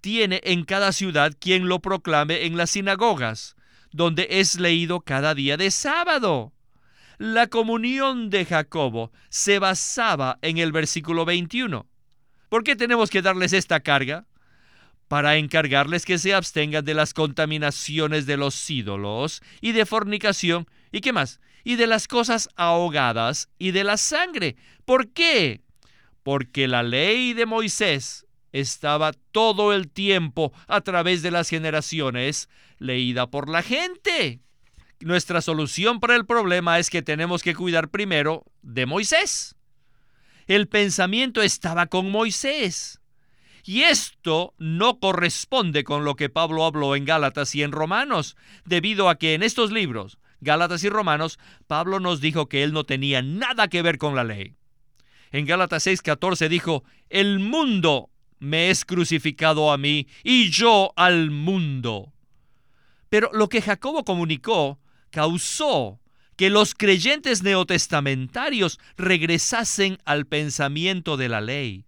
tiene 0.00 0.40
en 0.44 0.64
cada 0.64 0.92
ciudad 0.92 1.32
quien 1.38 1.68
lo 1.68 1.80
proclame 1.80 2.46
en 2.46 2.56
las 2.56 2.70
sinagogas, 2.70 3.56
donde 3.92 4.26
es 4.30 4.58
leído 4.58 5.00
cada 5.00 5.34
día 5.34 5.56
de 5.56 5.70
sábado. 5.70 6.52
La 7.18 7.48
comunión 7.48 8.30
de 8.30 8.44
Jacobo 8.44 9.10
se 9.28 9.58
basaba 9.58 10.38
en 10.40 10.58
el 10.58 10.70
versículo 10.70 11.24
21. 11.24 11.86
¿Por 12.48 12.62
qué 12.62 12.76
tenemos 12.76 13.10
que 13.10 13.22
darles 13.22 13.52
esta 13.52 13.80
carga? 13.80 14.26
Para 15.08 15.36
encargarles 15.36 16.04
que 16.04 16.18
se 16.18 16.32
abstengan 16.32 16.84
de 16.84 16.94
las 16.94 17.14
contaminaciones 17.14 18.26
de 18.26 18.36
los 18.36 18.70
ídolos 18.70 19.42
y 19.60 19.72
de 19.72 19.84
fornicación 19.84 20.68
y 20.92 21.00
qué 21.00 21.12
más, 21.12 21.40
y 21.64 21.76
de 21.76 21.86
las 21.86 22.06
cosas 22.06 22.48
ahogadas 22.56 23.48
y 23.58 23.72
de 23.72 23.84
la 23.84 23.96
sangre. 23.96 24.56
¿Por 24.84 25.08
qué? 25.08 25.62
Porque 26.22 26.68
la 26.68 26.82
ley 26.82 27.32
de 27.32 27.46
Moisés 27.46 28.27
estaba 28.52 29.12
todo 29.32 29.72
el 29.72 29.90
tiempo 29.90 30.52
a 30.66 30.80
través 30.80 31.22
de 31.22 31.30
las 31.30 31.48
generaciones 31.48 32.48
leída 32.78 33.28
por 33.28 33.48
la 33.48 33.62
gente. 33.62 34.40
Nuestra 35.00 35.40
solución 35.40 36.00
para 36.00 36.16
el 36.16 36.26
problema 36.26 36.78
es 36.78 36.90
que 36.90 37.02
tenemos 37.02 37.42
que 37.42 37.54
cuidar 37.54 37.88
primero 37.88 38.44
de 38.62 38.86
Moisés. 38.86 39.54
El 40.46 40.66
pensamiento 40.66 41.42
estaba 41.42 41.86
con 41.86 42.10
Moisés. 42.10 43.00
Y 43.64 43.82
esto 43.82 44.54
no 44.56 44.98
corresponde 44.98 45.84
con 45.84 46.04
lo 46.04 46.16
que 46.16 46.30
Pablo 46.30 46.64
habló 46.64 46.96
en 46.96 47.04
Gálatas 47.04 47.54
y 47.54 47.62
en 47.62 47.70
Romanos, 47.70 48.34
debido 48.64 49.10
a 49.10 49.18
que 49.18 49.34
en 49.34 49.42
estos 49.42 49.70
libros, 49.70 50.18
Gálatas 50.40 50.82
y 50.84 50.88
Romanos, 50.88 51.38
Pablo 51.66 52.00
nos 52.00 52.20
dijo 52.20 52.48
que 52.48 52.62
él 52.62 52.72
no 52.72 52.84
tenía 52.84 53.20
nada 53.20 53.68
que 53.68 53.82
ver 53.82 53.98
con 53.98 54.16
la 54.16 54.24
ley. 54.24 54.54
En 55.32 55.44
Gálatas 55.44 55.86
6:14 55.86 56.48
dijo, 56.48 56.84
el 57.10 57.40
mundo 57.40 58.10
me 58.38 58.70
es 58.70 58.84
crucificado 58.84 59.72
a 59.72 59.78
mí 59.78 60.06
y 60.22 60.50
yo 60.50 60.92
al 60.96 61.30
mundo. 61.30 62.12
Pero 63.08 63.30
lo 63.32 63.48
que 63.48 63.62
Jacobo 63.62 64.04
comunicó 64.04 64.78
causó 65.10 66.00
que 66.36 66.50
los 66.50 66.74
creyentes 66.74 67.42
neotestamentarios 67.42 68.78
regresasen 68.96 69.98
al 70.04 70.26
pensamiento 70.26 71.16
de 71.16 71.28
la 71.28 71.40
ley. 71.40 71.84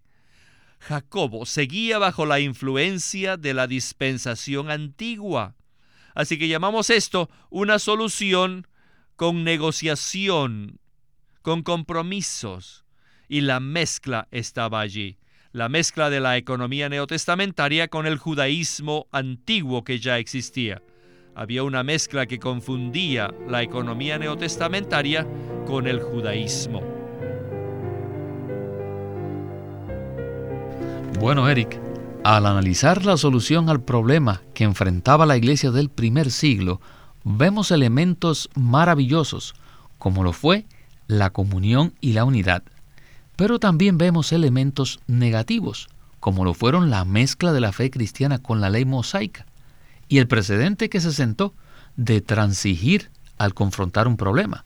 Jacobo 0.79 1.45
seguía 1.45 1.99
bajo 1.99 2.25
la 2.25 2.39
influencia 2.39 3.37
de 3.37 3.53
la 3.53 3.67
dispensación 3.67 4.71
antigua. 4.71 5.55
Así 6.15 6.37
que 6.37 6.47
llamamos 6.47 6.89
esto 6.89 7.29
una 7.49 7.79
solución 7.79 8.67
con 9.15 9.43
negociación, 9.43 10.79
con 11.43 11.61
compromisos. 11.61 12.83
Y 13.29 13.41
la 13.41 13.59
mezcla 13.59 14.27
estaba 14.31 14.81
allí. 14.81 15.17
La 15.53 15.69
mezcla 15.69 16.09
de 16.09 16.19
la 16.19 16.37
economía 16.37 16.89
neotestamentaria 16.89 17.89
con 17.89 18.05
el 18.05 18.17
judaísmo 18.17 19.07
antiguo 19.11 19.83
que 19.83 19.99
ya 19.99 20.17
existía 20.17 20.81
había 21.35 21.63
una 21.63 21.83
mezcla 21.83 22.25
que 22.25 22.39
confundía 22.39 23.33
la 23.47 23.61
economía 23.61 24.17
neotestamentaria 24.17 25.25
con 25.65 25.87
el 25.87 26.01
judaísmo. 26.01 26.81
Bueno, 31.19 31.47
Eric, 31.49 31.79
al 32.23 32.45
analizar 32.45 33.05
la 33.05 33.17
solución 33.17 33.69
al 33.69 33.81
problema 33.81 34.41
que 34.53 34.63
enfrentaba 34.63 35.25
la 35.25 35.37
iglesia 35.37 35.71
del 35.71 35.89
primer 35.89 36.31
siglo, 36.31 36.81
vemos 37.23 37.71
elementos 37.71 38.49
maravillosos, 38.55 39.53
como 39.97 40.23
lo 40.23 40.33
fue 40.33 40.65
la 41.07 41.29
comunión 41.29 41.93
y 42.01 42.13
la 42.13 42.25
unidad. 42.25 42.63
Pero 43.41 43.57
también 43.57 43.97
vemos 43.97 44.33
elementos 44.33 44.99
negativos, 45.07 45.89
como 46.19 46.45
lo 46.45 46.53
fueron 46.53 46.91
la 46.91 47.05
mezcla 47.05 47.51
de 47.51 47.59
la 47.59 47.71
fe 47.71 47.89
cristiana 47.89 48.37
con 48.37 48.61
la 48.61 48.69
ley 48.69 48.85
mosaica 48.85 49.47
y 50.07 50.19
el 50.19 50.27
precedente 50.27 50.89
que 50.89 51.01
se 51.01 51.11
sentó 51.11 51.55
de 51.95 52.21
transigir 52.21 53.09
al 53.39 53.55
confrontar 53.55 54.07
un 54.07 54.15
problema. 54.15 54.63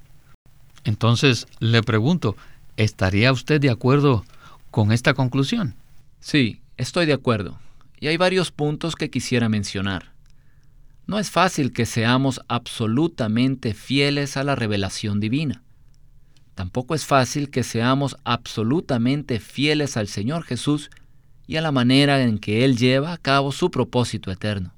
Entonces, 0.83 1.47
le 1.59 1.83
pregunto, 1.83 2.35
¿estaría 2.75 3.31
usted 3.31 3.61
de 3.61 3.69
acuerdo 3.69 4.25
con 4.71 4.91
esta 4.91 5.13
conclusión? 5.13 5.75
Sí, 6.19 6.59
estoy 6.75 7.05
de 7.05 7.13
acuerdo. 7.13 7.57
Y 8.01 8.07
hay 8.07 8.17
varios 8.17 8.51
puntos 8.51 8.97
que 8.97 9.09
quisiera 9.09 9.47
mencionar. 9.47 10.11
No 11.07 11.17
es 11.17 11.31
fácil 11.31 11.71
que 11.71 11.85
seamos 11.85 12.41
absolutamente 12.49 13.73
fieles 13.73 14.35
a 14.35 14.43
la 14.43 14.55
revelación 14.55 15.21
divina. 15.21 15.63
Tampoco 16.55 16.95
es 16.95 17.05
fácil 17.05 17.49
que 17.49 17.63
seamos 17.63 18.15
absolutamente 18.23 19.39
fieles 19.39 19.97
al 19.97 20.07
Señor 20.07 20.43
Jesús 20.43 20.89
y 21.47 21.57
a 21.57 21.61
la 21.61 21.73
manera 21.73 22.23
en 22.23 22.39
que 22.39 22.63
Él 22.63 22.77
lleva 22.77 23.11
a 23.11 23.17
cabo 23.17 23.51
su 23.51 23.69
propósito 23.69 24.31
eterno. 24.31 24.73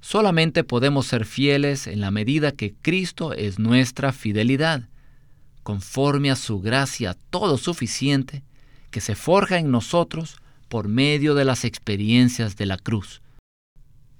Solamente 0.00 0.64
podemos 0.64 1.06
ser 1.06 1.24
fieles 1.24 1.86
en 1.86 2.00
la 2.00 2.10
medida 2.10 2.52
que 2.52 2.74
Cristo 2.74 3.32
es 3.32 3.58
nuestra 3.58 4.12
fidelidad, 4.12 4.88
conforme 5.62 6.30
a 6.30 6.36
su 6.36 6.60
gracia 6.60 7.16
todo 7.30 7.58
suficiente, 7.58 8.44
que 8.90 9.00
se 9.00 9.16
forja 9.16 9.58
en 9.58 9.72
nosotros 9.72 10.36
por 10.68 10.88
medio 10.88 11.34
de 11.34 11.44
las 11.44 11.64
experiencias 11.64 12.56
de 12.56 12.66
la 12.66 12.76
cruz. 12.76 13.22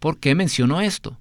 ¿Por 0.01 0.19
qué 0.19 0.35
menciono 0.35 0.81
esto? 0.81 1.21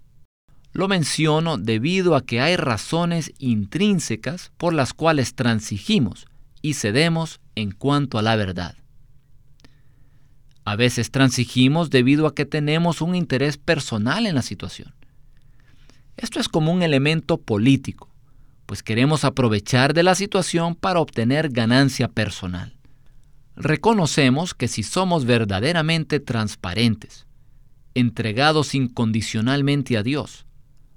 Lo 0.74 0.88
menciono 0.88 1.58
debido 1.60 2.16
a 2.16 2.26
que 2.26 2.42
hay 2.42 2.56
razones 2.56 3.32
intrínsecas 3.38 4.52
por 4.58 4.74
las 4.74 4.94
cuales 4.94 5.36
transigimos 5.36 6.26
y 6.64 6.74
cedemos 6.74 7.40
en 7.56 7.72
cuanto 7.72 8.18
a 8.18 8.24
la 8.24 8.36
verdad. 8.36 8.76
A 10.66 10.76
veces 10.76 11.12
transigimos 11.12 11.92
debido 11.92 12.26
a 12.26 12.34
que 12.34 12.46
tenemos 12.46 13.02
un 13.02 13.16
interés 13.16 13.58
personal 13.58 14.26
en 14.26 14.34
la 14.34 14.42
situación. 14.42 14.96
Esto 16.18 16.40
es 16.40 16.50
como 16.50 16.72
un 16.72 16.82
elemento 16.82 17.38
político, 17.38 18.10
pues 18.66 18.82
queremos 18.82 19.26
aprovechar 19.26 19.94
de 19.94 20.04
la 20.04 20.16
situación 20.16 20.74
para 20.74 21.00
obtener 21.00 21.50
ganancia 21.50 22.08
personal. 22.08 22.74
Reconocemos 23.56 24.56
que 24.56 24.68
si 24.68 24.82
somos 24.82 25.26
verdaderamente 25.26 26.20
transparentes, 26.20 27.28
entregados 27.94 28.74
incondicionalmente 28.74 29.98
a 29.98 30.04
Dios, 30.04 30.46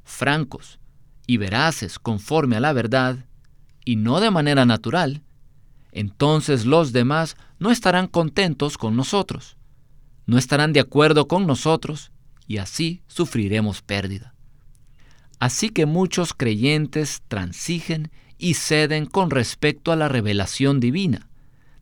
francos 0.07 0.79
y 1.27 1.37
veraces 1.37 1.99
conforme 1.99 2.57
a 2.57 2.61
la 2.61 2.73
verdad, 2.73 3.27
y 3.85 3.97
no 3.97 4.21
de 4.21 4.31
manera 4.31 4.65
natural, 4.65 5.23
entonces 5.93 6.65
los 6.65 6.93
demás 6.93 7.37
no 7.59 7.71
estarán 7.71 8.07
contentos 8.07 8.79
con 8.79 8.97
nosotros, 8.97 9.57
no 10.27 10.39
estarán 10.39 10.73
de 10.73 10.81
acuerdo 10.81 11.29
con 11.29 11.47
nosotros 11.47 12.11
y 12.47 12.59
así 12.59 13.03
sufriremos 13.07 13.83
pérdida. 13.83 14.35
Así 15.39 15.69
que 15.69 15.87
muchos 15.87 16.33
creyentes 16.33 17.23
transigen 17.29 18.11
y 18.39 18.55
ceden 18.55 19.07
con 19.07 19.31
respecto 19.31 19.93
a 19.93 19.97
la 19.97 20.09
revelación 20.09 20.81
divina, 20.81 21.29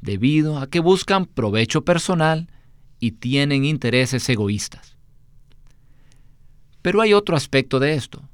debido 0.00 0.58
a 0.58 0.68
que 0.68 0.80
buscan 0.80 1.26
provecho 1.26 1.84
personal 1.84 2.48
y 3.00 3.12
tienen 3.12 3.64
intereses 3.64 4.28
egoístas. 4.28 4.93
Pero 6.84 7.00
hay 7.00 7.14
otro 7.14 7.34
aspecto 7.34 7.80
de 7.80 7.94
esto, 7.94 8.28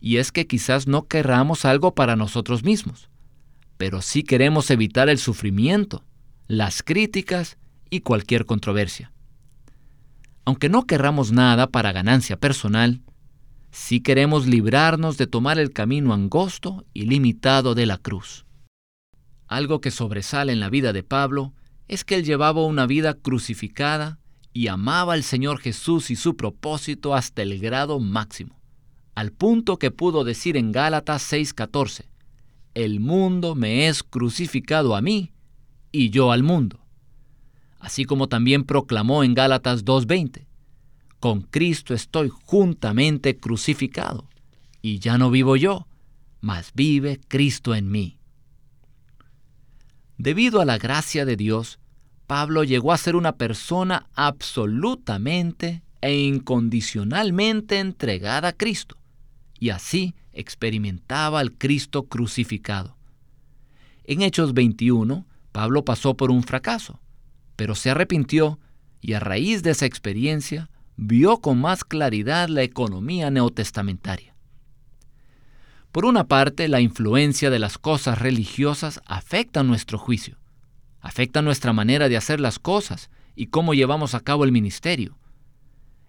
y 0.00 0.18
es 0.18 0.30
que 0.30 0.46
quizás 0.46 0.86
no 0.86 1.08
querramos 1.08 1.64
algo 1.64 1.96
para 1.96 2.14
nosotros 2.14 2.62
mismos, 2.62 3.10
pero 3.78 4.00
sí 4.00 4.22
queremos 4.22 4.70
evitar 4.70 5.08
el 5.08 5.18
sufrimiento, 5.18 6.04
las 6.46 6.84
críticas 6.84 7.58
y 7.90 8.02
cualquier 8.02 8.46
controversia. 8.46 9.10
Aunque 10.44 10.68
no 10.68 10.86
querramos 10.86 11.32
nada 11.32 11.66
para 11.66 11.90
ganancia 11.90 12.38
personal, 12.38 13.02
sí 13.72 13.98
queremos 13.98 14.46
librarnos 14.46 15.18
de 15.18 15.26
tomar 15.26 15.58
el 15.58 15.72
camino 15.72 16.14
angosto 16.14 16.84
y 16.94 17.06
limitado 17.06 17.74
de 17.74 17.86
la 17.86 17.98
cruz. 17.98 18.46
Algo 19.48 19.80
que 19.80 19.90
sobresale 19.90 20.52
en 20.52 20.60
la 20.60 20.70
vida 20.70 20.92
de 20.92 21.02
Pablo 21.02 21.54
es 21.88 22.04
que 22.04 22.14
él 22.14 22.24
llevaba 22.24 22.64
una 22.64 22.86
vida 22.86 23.14
crucificada 23.14 24.20
y 24.56 24.68
amaba 24.68 25.12
al 25.12 25.22
Señor 25.22 25.60
Jesús 25.60 26.10
y 26.10 26.16
su 26.16 26.34
propósito 26.34 27.14
hasta 27.14 27.42
el 27.42 27.60
grado 27.60 28.00
máximo, 28.00 28.58
al 29.14 29.30
punto 29.30 29.78
que 29.78 29.90
pudo 29.90 30.24
decir 30.24 30.56
en 30.56 30.72
Gálatas 30.72 31.30
6:14, 31.30 32.06
el 32.72 32.98
mundo 32.98 33.54
me 33.54 33.86
es 33.86 34.02
crucificado 34.02 34.96
a 34.96 35.02
mí 35.02 35.34
y 35.92 36.08
yo 36.08 36.32
al 36.32 36.42
mundo. 36.42 36.80
Así 37.80 38.06
como 38.06 38.30
también 38.30 38.64
proclamó 38.64 39.24
en 39.24 39.34
Gálatas 39.34 39.84
2:20, 39.84 40.46
con 41.20 41.42
Cristo 41.42 41.92
estoy 41.92 42.30
juntamente 42.30 43.36
crucificado, 43.36 44.26
y 44.80 45.00
ya 45.00 45.18
no 45.18 45.30
vivo 45.30 45.56
yo, 45.56 45.86
mas 46.40 46.72
vive 46.74 47.20
Cristo 47.28 47.74
en 47.74 47.90
mí. 47.90 48.16
Debido 50.16 50.62
a 50.62 50.64
la 50.64 50.78
gracia 50.78 51.26
de 51.26 51.36
Dios, 51.36 51.78
Pablo 52.26 52.64
llegó 52.64 52.92
a 52.92 52.98
ser 52.98 53.16
una 53.16 53.36
persona 53.36 54.06
absolutamente 54.14 55.82
e 56.00 56.18
incondicionalmente 56.18 57.78
entregada 57.78 58.48
a 58.48 58.52
Cristo, 58.52 58.96
y 59.58 59.70
así 59.70 60.14
experimentaba 60.32 61.40
al 61.40 61.52
Cristo 61.52 62.04
crucificado. 62.04 62.96
En 64.04 64.22
Hechos 64.22 64.54
21, 64.54 65.26
Pablo 65.52 65.84
pasó 65.84 66.16
por 66.16 66.30
un 66.30 66.42
fracaso, 66.42 67.00
pero 67.56 67.74
se 67.74 67.90
arrepintió 67.90 68.58
y 69.00 69.14
a 69.14 69.20
raíz 69.20 69.62
de 69.62 69.70
esa 69.70 69.86
experiencia 69.86 70.68
vio 70.96 71.38
con 71.38 71.60
más 71.60 71.84
claridad 71.84 72.48
la 72.48 72.62
economía 72.62 73.30
neotestamentaria. 73.30 74.34
Por 75.92 76.04
una 76.04 76.28
parte, 76.28 76.68
la 76.68 76.80
influencia 76.80 77.50
de 77.50 77.58
las 77.58 77.78
cosas 77.78 78.18
religiosas 78.18 79.00
afecta 79.06 79.62
nuestro 79.62 79.98
juicio, 79.98 80.36
afecta 81.06 81.40
nuestra 81.40 81.72
manera 81.72 82.08
de 82.08 82.16
hacer 82.16 82.40
las 82.40 82.58
cosas 82.58 83.10
y 83.36 83.46
cómo 83.46 83.74
llevamos 83.74 84.16
a 84.16 84.20
cabo 84.20 84.42
el 84.42 84.50
ministerio. 84.50 85.16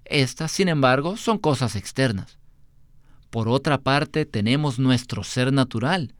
Estas, 0.06 0.52
sin 0.52 0.70
embargo, 0.70 1.18
son 1.18 1.38
cosas 1.38 1.76
externas. 1.76 2.40
Por 3.30 3.48
otra 3.48 3.78
parte, 3.78 4.26
tenemos 4.26 4.80
nuestro 4.80 5.24
ser 5.24 5.54
natural, 5.54 6.16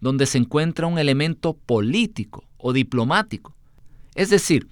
donde 0.00 0.26
se 0.26 0.38
encuentra 0.38 0.86
un 0.86 1.00
elemento 1.00 1.54
político 1.54 2.44
o 2.58 2.72
diplomático. 2.72 3.56
Es 4.14 4.30
decir, 4.30 4.68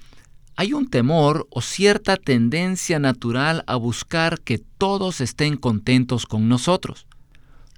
hay 0.55 0.73
un 0.73 0.89
temor 0.89 1.49
o 1.51 1.61
cierta 1.61 2.17
tendencia 2.17 3.01
natural 3.01 3.65
a 3.67 3.75
buscar 3.75 4.41
que 4.43 4.59
todos 4.59 5.21
estén 5.21 5.57
contentos 5.57 6.25
con 6.25 6.49
nosotros 6.49 7.09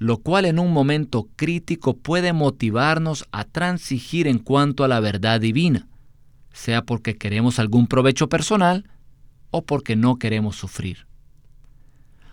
lo 0.03 0.19
cual 0.19 0.47
en 0.47 0.59
un 0.59 0.73
momento 0.73 1.29
crítico 1.37 1.97
puede 1.97 2.33
motivarnos 2.33 3.25
a 3.31 3.45
transigir 3.45 4.27
en 4.27 4.39
cuanto 4.39 4.83
a 4.83 4.89
la 4.89 4.99
verdad 4.99 5.41
divina, 5.41 5.87
sea 6.53 6.83
porque 6.83 7.17
queremos 7.17 7.61
algún 7.61 7.87
provecho 7.87 8.29
personal 8.29 8.91
o 9.53 9.65
porque 9.65 9.95
no 9.95 10.17
queremos 10.17 10.57
sufrir. 10.57 11.07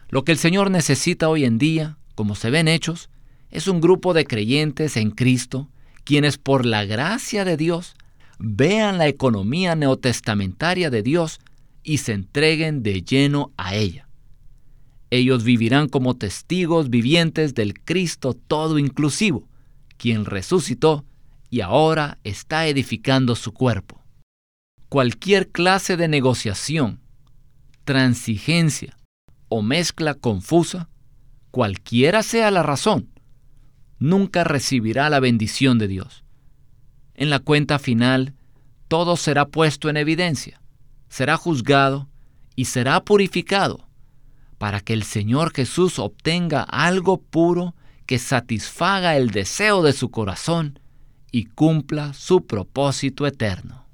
Lo 0.10 0.24
que 0.24 0.32
el 0.32 0.40
Señor 0.40 0.72
necesita 0.72 1.30
hoy 1.30 1.46
en 1.46 1.60
día, 1.60 1.98
como 2.16 2.34
se 2.34 2.50
ven 2.50 2.68
hechos, 2.68 3.12
es 3.52 3.68
un 3.68 3.82
grupo 3.82 4.16
de 4.16 4.26
creyentes 4.26 4.98
en 4.98 5.12
Cristo, 5.12 5.70
quienes 6.04 6.40
por 6.40 6.66
la 6.66 6.86
gracia 6.86 7.46
de 7.46 7.56
Dios 7.56 7.94
vean 8.40 8.98
la 8.98 9.08
economía 9.08 9.76
neotestamentaria 9.76 10.90
de 10.90 11.04
Dios 11.04 11.40
y 11.84 12.00
se 12.00 12.14
entreguen 12.14 12.82
de 12.82 13.04
lleno 13.04 13.52
a 13.58 13.76
ella. 13.76 14.09
Ellos 15.12 15.44
vivirán 15.44 15.90
como 15.90 16.16
testigos 16.16 16.90
vivientes 16.90 17.56
del 17.56 17.74
Cristo 17.80 18.34
todo 18.34 18.78
inclusivo, 18.78 19.48
quien 19.98 20.26
resucitó 20.26 21.06
y 21.50 21.62
ahora 21.62 22.20
está 22.24 22.68
edificando 22.68 23.36
su 23.36 23.52
cuerpo. 23.54 24.04
Cualquier 24.88 25.50
clase 25.50 25.98
de 25.98 26.08
negociación, 26.08 27.00
transigencia 27.86 28.98
o 29.48 29.64
mezcla 29.64 30.14
confusa, 30.14 30.90
cualquiera 31.50 32.22
sea 32.22 32.52
la 32.52 32.62
razón, 32.62 33.10
nunca 33.98 34.44
recibirá 34.44 35.10
la 35.10 35.20
bendición 35.20 35.80
de 35.80 35.88
Dios. 35.88 36.24
En 37.16 37.32
la 37.32 37.40
cuenta 37.40 37.80
final, 37.80 38.36
todo 38.88 39.18
será 39.18 39.48
puesto 39.48 39.90
en 39.90 39.98
evidencia, 39.98 40.62
será 41.10 41.36
juzgado 41.36 42.08
y 42.56 42.66
será 42.66 43.04
purificado 43.04 43.89
para 44.60 44.82
que 44.82 44.94
el 44.94 45.04
Señor 45.04 45.52
Jesús 45.52 45.98
obtenga 45.98 46.62
algo 46.62 47.20
puro 47.20 47.74
que 48.06 48.20
satisfaga 48.20 49.16
el 49.16 49.32
deseo 49.32 49.82
de 49.82 49.94
su 49.94 50.12
corazón 50.12 50.80
y 51.32 51.46
cumpla 51.46 52.14
su 52.14 52.46
propósito 52.46 53.26
eterno. 53.26 53.86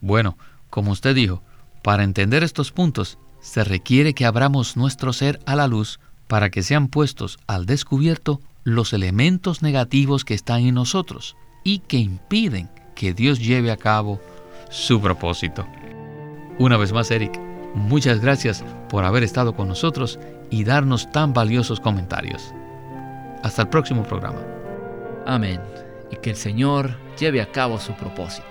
Bueno, 0.00 0.38
como 0.70 0.92
usted 0.92 1.14
dijo, 1.14 1.42
para 1.82 2.04
entender 2.04 2.42
estos 2.42 2.72
puntos 2.72 3.18
se 3.40 3.64
requiere 3.64 4.14
que 4.14 4.24
abramos 4.24 4.76
nuestro 4.76 5.12
ser 5.12 5.40
a 5.46 5.56
la 5.56 5.66
luz 5.66 5.98
para 6.28 6.50
que 6.50 6.62
sean 6.62 6.88
puestos 6.88 7.38
al 7.46 7.66
descubierto 7.66 8.40
los 8.64 8.92
elementos 8.92 9.62
negativos 9.62 10.24
que 10.24 10.34
están 10.34 10.60
en 10.62 10.76
nosotros 10.76 11.36
y 11.64 11.80
que 11.80 11.98
impiden 11.98 12.70
que 12.94 13.14
Dios 13.14 13.40
lleve 13.40 13.72
a 13.72 13.76
cabo 13.76 14.20
su 14.70 15.00
propósito. 15.00 15.66
Una 16.58 16.76
vez 16.76 16.92
más, 16.92 17.10
Eric, 17.10 17.51
Muchas 17.74 18.20
gracias 18.20 18.64
por 18.88 19.04
haber 19.04 19.22
estado 19.22 19.54
con 19.54 19.68
nosotros 19.68 20.18
y 20.50 20.64
darnos 20.64 21.10
tan 21.10 21.32
valiosos 21.32 21.80
comentarios. 21.80 22.52
Hasta 23.42 23.62
el 23.62 23.68
próximo 23.68 24.02
programa. 24.02 24.40
Amén. 25.26 25.60
Y 26.10 26.16
que 26.16 26.30
el 26.30 26.36
Señor 26.36 26.96
lleve 27.18 27.40
a 27.40 27.50
cabo 27.50 27.78
su 27.78 27.94
propósito. 27.94 28.48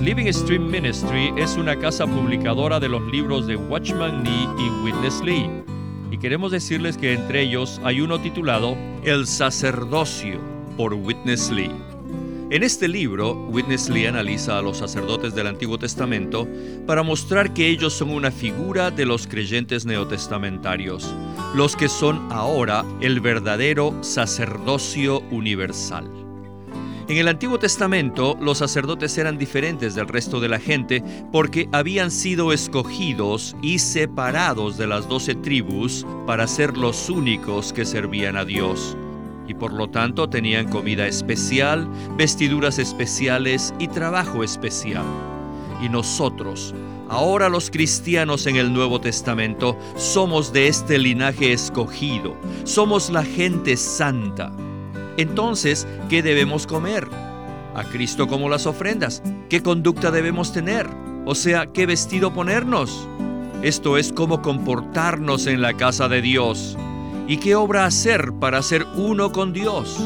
Living 0.00 0.32
Stream 0.32 0.70
Ministry 0.70 1.34
es 1.36 1.56
una 1.56 1.76
casa 1.76 2.06
publicadora 2.06 2.80
de 2.80 2.88
los 2.88 3.02
libros 3.12 3.46
de 3.46 3.56
Watchman 3.56 4.22
Nee 4.22 4.48
y 4.58 4.70
Witness 4.82 5.20
Lee. 5.20 5.50
Y 6.10 6.16
queremos 6.16 6.52
decirles 6.52 6.96
que 6.96 7.12
entre 7.12 7.42
ellos 7.42 7.78
hay 7.84 8.00
uno 8.00 8.18
titulado 8.18 8.74
El 9.02 9.26
sacerdocio 9.26 10.57
por 10.78 10.94
Witness 10.94 11.50
Lee. 11.50 11.72
En 12.50 12.62
este 12.62 12.88
libro, 12.88 13.34
Witness 13.50 13.90
Lee 13.90 14.06
analiza 14.06 14.58
a 14.58 14.62
los 14.62 14.78
sacerdotes 14.78 15.34
del 15.34 15.48
Antiguo 15.48 15.76
Testamento 15.76 16.48
para 16.86 17.02
mostrar 17.02 17.52
que 17.52 17.66
ellos 17.66 17.92
son 17.92 18.10
una 18.10 18.30
figura 18.30 18.90
de 18.90 19.04
los 19.04 19.26
creyentes 19.26 19.84
neotestamentarios, 19.84 21.12
los 21.54 21.74
que 21.74 21.88
son 21.88 22.32
ahora 22.32 22.84
el 23.00 23.20
verdadero 23.20 23.92
sacerdocio 24.02 25.20
universal. 25.32 26.08
En 27.08 27.16
el 27.16 27.26
Antiguo 27.26 27.58
Testamento 27.58 28.38
los 28.40 28.58
sacerdotes 28.58 29.18
eran 29.18 29.36
diferentes 29.36 29.96
del 29.96 30.06
resto 30.06 30.38
de 30.38 30.48
la 30.48 30.60
gente 30.60 31.02
porque 31.32 31.68
habían 31.72 32.10
sido 32.12 32.52
escogidos 32.52 33.56
y 33.62 33.80
separados 33.80 34.78
de 34.78 34.86
las 34.86 35.08
doce 35.08 35.34
tribus 35.34 36.06
para 36.26 36.46
ser 36.46 36.76
los 36.78 37.10
únicos 37.10 37.72
que 37.72 37.84
servían 37.84 38.36
a 38.36 38.44
Dios 38.44 38.96
y 39.48 39.54
por 39.54 39.72
lo 39.72 39.88
tanto 39.88 40.28
tenían 40.28 40.68
comida 40.68 41.06
especial, 41.06 41.88
vestiduras 42.16 42.78
especiales 42.78 43.74
y 43.78 43.88
trabajo 43.88 44.44
especial. 44.44 45.04
Y 45.82 45.88
nosotros, 45.88 46.74
ahora 47.08 47.48
los 47.48 47.70
cristianos 47.70 48.46
en 48.46 48.56
el 48.56 48.72
Nuevo 48.72 49.00
Testamento, 49.00 49.76
somos 49.96 50.52
de 50.52 50.68
este 50.68 50.98
linaje 50.98 51.52
escogido, 51.52 52.36
somos 52.64 53.10
la 53.10 53.24
gente 53.24 53.76
santa. 53.76 54.52
Entonces, 55.16 55.88
¿qué 56.10 56.22
debemos 56.22 56.66
comer? 56.66 57.08
A 57.74 57.84
Cristo 57.84 58.28
como 58.28 58.48
las 58.48 58.66
ofrendas. 58.66 59.22
¿Qué 59.48 59.62
conducta 59.62 60.10
debemos 60.10 60.52
tener? 60.52 60.86
O 61.24 61.34
sea, 61.34 61.72
¿qué 61.72 61.86
vestido 61.86 62.32
ponernos? 62.32 63.08
Esto 63.62 63.96
es 63.96 64.12
cómo 64.12 64.42
comportarnos 64.42 65.46
en 65.46 65.62
la 65.62 65.74
casa 65.74 66.08
de 66.08 66.22
Dios 66.22 66.76
y 67.28 67.36
qué 67.36 67.54
obra 67.54 67.84
hacer 67.84 68.32
para 68.40 68.62
ser 68.62 68.84
uno 68.96 69.30
con 69.30 69.52
Dios. 69.52 70.02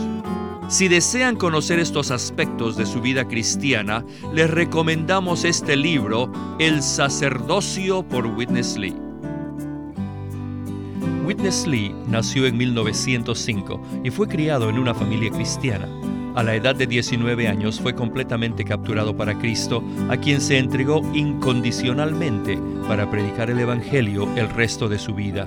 Si 0.68 0.88
desean 0.88 1.36
conocer 1.36 1.78
estos 1.78 2.10
aspectos 2.10 2.76
de 2.76 2.84
su 2.84 3.00
vida 3.00 3.28
cristiana, 3.28 4.04
les 4.34 4.50
recomendamos 4.50 5.44
este 5.44 5.76
libro, 5.76 6.30
El 6.58 6.82
sacerdocio 6.82 8.02
por 8.02 8.26
Witness 8.26 8.76
Lee. 8.76 8.96
Witness 11.24 11.66
Lee 11.66 11.94
nació 12.08 12.46
en 12.46 12.56
1905 12.56 13.80
y 14.02 14.10
fue 14.10 14.26
criado 14.26 14.68
en 14.68 14.78
una 14.78 14.92
familia 14.92 15.30
cristiana. 15.30 15.88
A 16.34 16.42
la 16.42 16.56
edad 16.56 16.74
de 16.74 16.86
19 16.86 17.46
años 17.46 17.78
fue 17.78 17.94
completamente 17.94 18.64
capturado 18.64 19.16
para 19.16 19.38
Cristo, 19.38 19.84
a 20.08 20.16
quien 20.16 20.40
se 20.40 20.58
entregó 20.58 21.02
incondicionalmente 21.14 22.58
para 22.88 23.08
predicar 23.10 23.50
el 23.50 23.60
Evangelio 23.60 24.26
el 24.34 24.48
resto 24.48 24.88
de 24.88 24.98
su 24.98 25.14
vida. 25.14 25.46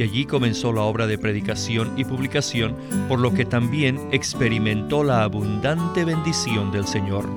Y 0.00 0.02
allí 0.02 0.24
comenzó 0.24 0.72
la 0.72 0.80
obra 0.80 1.06
de 1.06 1.18
predicación 1.18 1.92
y 1.98 2.06
publicación, 2.06 2.74
por 3.06 3.18
lo 3.18 3.34
que 3.34 3.44
también 3.44 4.00
experimentó 4.12 5.04
la 5.04 5.24
abundante 5.24 6.06
bendición 6.06 6.72
del 6.72 6.86
Señor. 6.86 7.28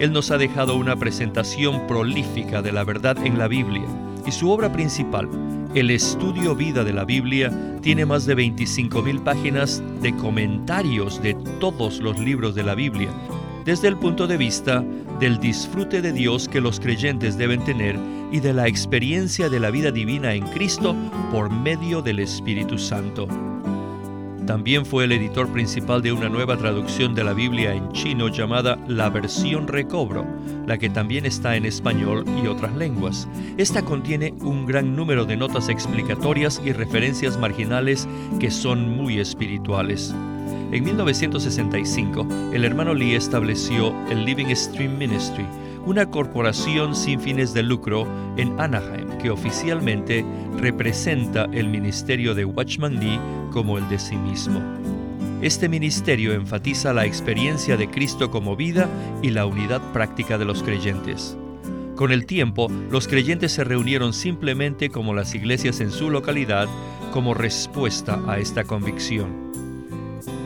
Él 0.00 0.12
nos 0.12 0.32
ha 0.32 0.36
dejado 0.36 0.74
una 0.74 0.96
presentación 0.96 1.86
prolífica 1.86 2.60
de 2.60 2.72
la 2.72 2.82
verdad 2.82 3.24
en 3.24 3.38
la 3.38 3.46
Biblia, 3.46 3.86
y 4.26 4.32
su 4.32 4.50
obra 4.50 4.72
principal, 4.72 5.28
el 5.76 5.92
estudio 5.92 6.56
vida 6.56 6.82
de 6.82 6.92
la 6.92 7.04
Biblia 7.04 7.52
tiene 7.82 8.04
más 8.04 8.26
de 8.26 8.36
25.000 8.36 9.22
páginas 9.22 9.80
de 10.00 10.12
comentarios 10.16 11.22
de 11.22 11.34
todos 11.60 12.00
los 12.00 12.18
libros 12.18 12.56
de 12.56 12.64
la 12.64 12.74
Biblia, 12.74 13.10
desde 13.64 13.86
el 13.86 13.96
punto 13.96 14.26
de 14.26 14.38
vista 14.38 14.84
del 15.20 15.38
disfrute 15.38 16.02
de 16.02 16.12
Dios 16.12 16.48
que 16.48 16.60
los 16.60 16.80
creyentes 16.80 17.38
deben 17.38 17.62
tener 17.64 17.96
y 18.32 18.40
de 18.40 18.52
la 18.52 18.66
experiencia 18.66 19.48
de 19.48 19.60
la 19.60 19.70
vida 19.70 19.92
divina 19.92 20.34
en 20.34 20.44
Cristo 20.48 20.96
por 21.30 21.50
medio 21.50 22.02
del 22.02 22.18
Espíritu 22.18 22.78
Santo. 22.78 23.28
También 24.46 24.84
fue 24.84 25.04
el 25.04 25.12
editor 25.12 25.48
principal 25.52 26.02
de 26.02 26.12
una 26.12 26.28
nueva 26.28 26.56
traducción 26.56 27.14
de 27.14 27.22
la 27.22 27.32
Biblia 27.32 27.74
en 27.74 27.92
chino 27.92 28.28
llamada 28.28 28.76
La 28.88 29.08
Versión 29.08 29.68
Recobro, 29.68 30.26
la 30.66 30.78
que 30.78 30.90
también 30.90 31.26
está 31.26 31.54
en 31.54 31.64
español 31.64 32.24
y 32.42 32.48
otras 32.48 32.74
lenguas. 32.74 33.28
Esta 33.56 33.82
contiene 33.82 34.34
un 34.40 34.66
gran 34.66 34.96
número 34.96 35.24
de 35.24 35.36
notas 35.36 35.68
explicatorias 35.68 36.60
y 36.64 36.72
referencias 36.72 37.38
marginales 37.38 38.08
que 38.40 38.50
son 38.50 38.96
muy 38.96 39.20
espirituales. 39.20 40.12
En 40.72 40.84
1965, 40.84 42.26
el 42.52 42.64
hermano 42.64 42.94
Lee 42.94 43.14
estableció 43.14 43.94
el 44.10 44.24
Living 44.24 44.54
Stream 44.56 44.98
Ministry, 44.98 45.44
una 45.86 46.10
corporación 46.10 46.94
sin 46.94 47.20
fines 47.20 47.52
de 47.54 47.62
lucro 47.62 48.06
en 48.36 48.58
Anaheim 48.60 49.18
que 49.18 49.30
oficialmente 49.30 50.24
representa 50.58 51.46
el 51.52 51.68
ministerio 51.68 52.34
de 52.34 52.44
Watchman 52.44 52.98
Nee 52.98 53.20
como 53.50 53.78
el 53.78 53.88
de 53.88 53.98
sí 53.98 54.16
mismo. 54.16 54.60
Este 55.42 55.68
ministerio 55.68 56.34
enfatiza 56.34 56.92
la 56.92 57.04
experiencia 57.04 57.76
de 57.76 57.88
Cristo 57.90 58.30
como 58.30 58.54
vida 58.54 58.88
y 59.22 59.30
la 59.30 59.44
unidad 59.44 59.80
práctica 59.92 60.38
de 60.38 60.44
los 60.44 60.62
creyentes. 60.62 61.36
Con 61.96 62.12
el 62.12 62.26
tiempo, 62.26 62.68
los 62.90 63.08
creyentes 63.08 63.52
se 63.52 63.64
reunieron 63.64 64.12
simplemente 64.12 64.88
como 64.88 65.14
las 65.14 65.34
iglesias 65.34 65.80
en 65.80 65.90
su 65.90 66.10
localidad 66.10 66.68
como 67.12 67.34
respuesta 67.34 68.20
a 68.26 68.38
esta 68.38 68.64
convicción. 68.64 69.52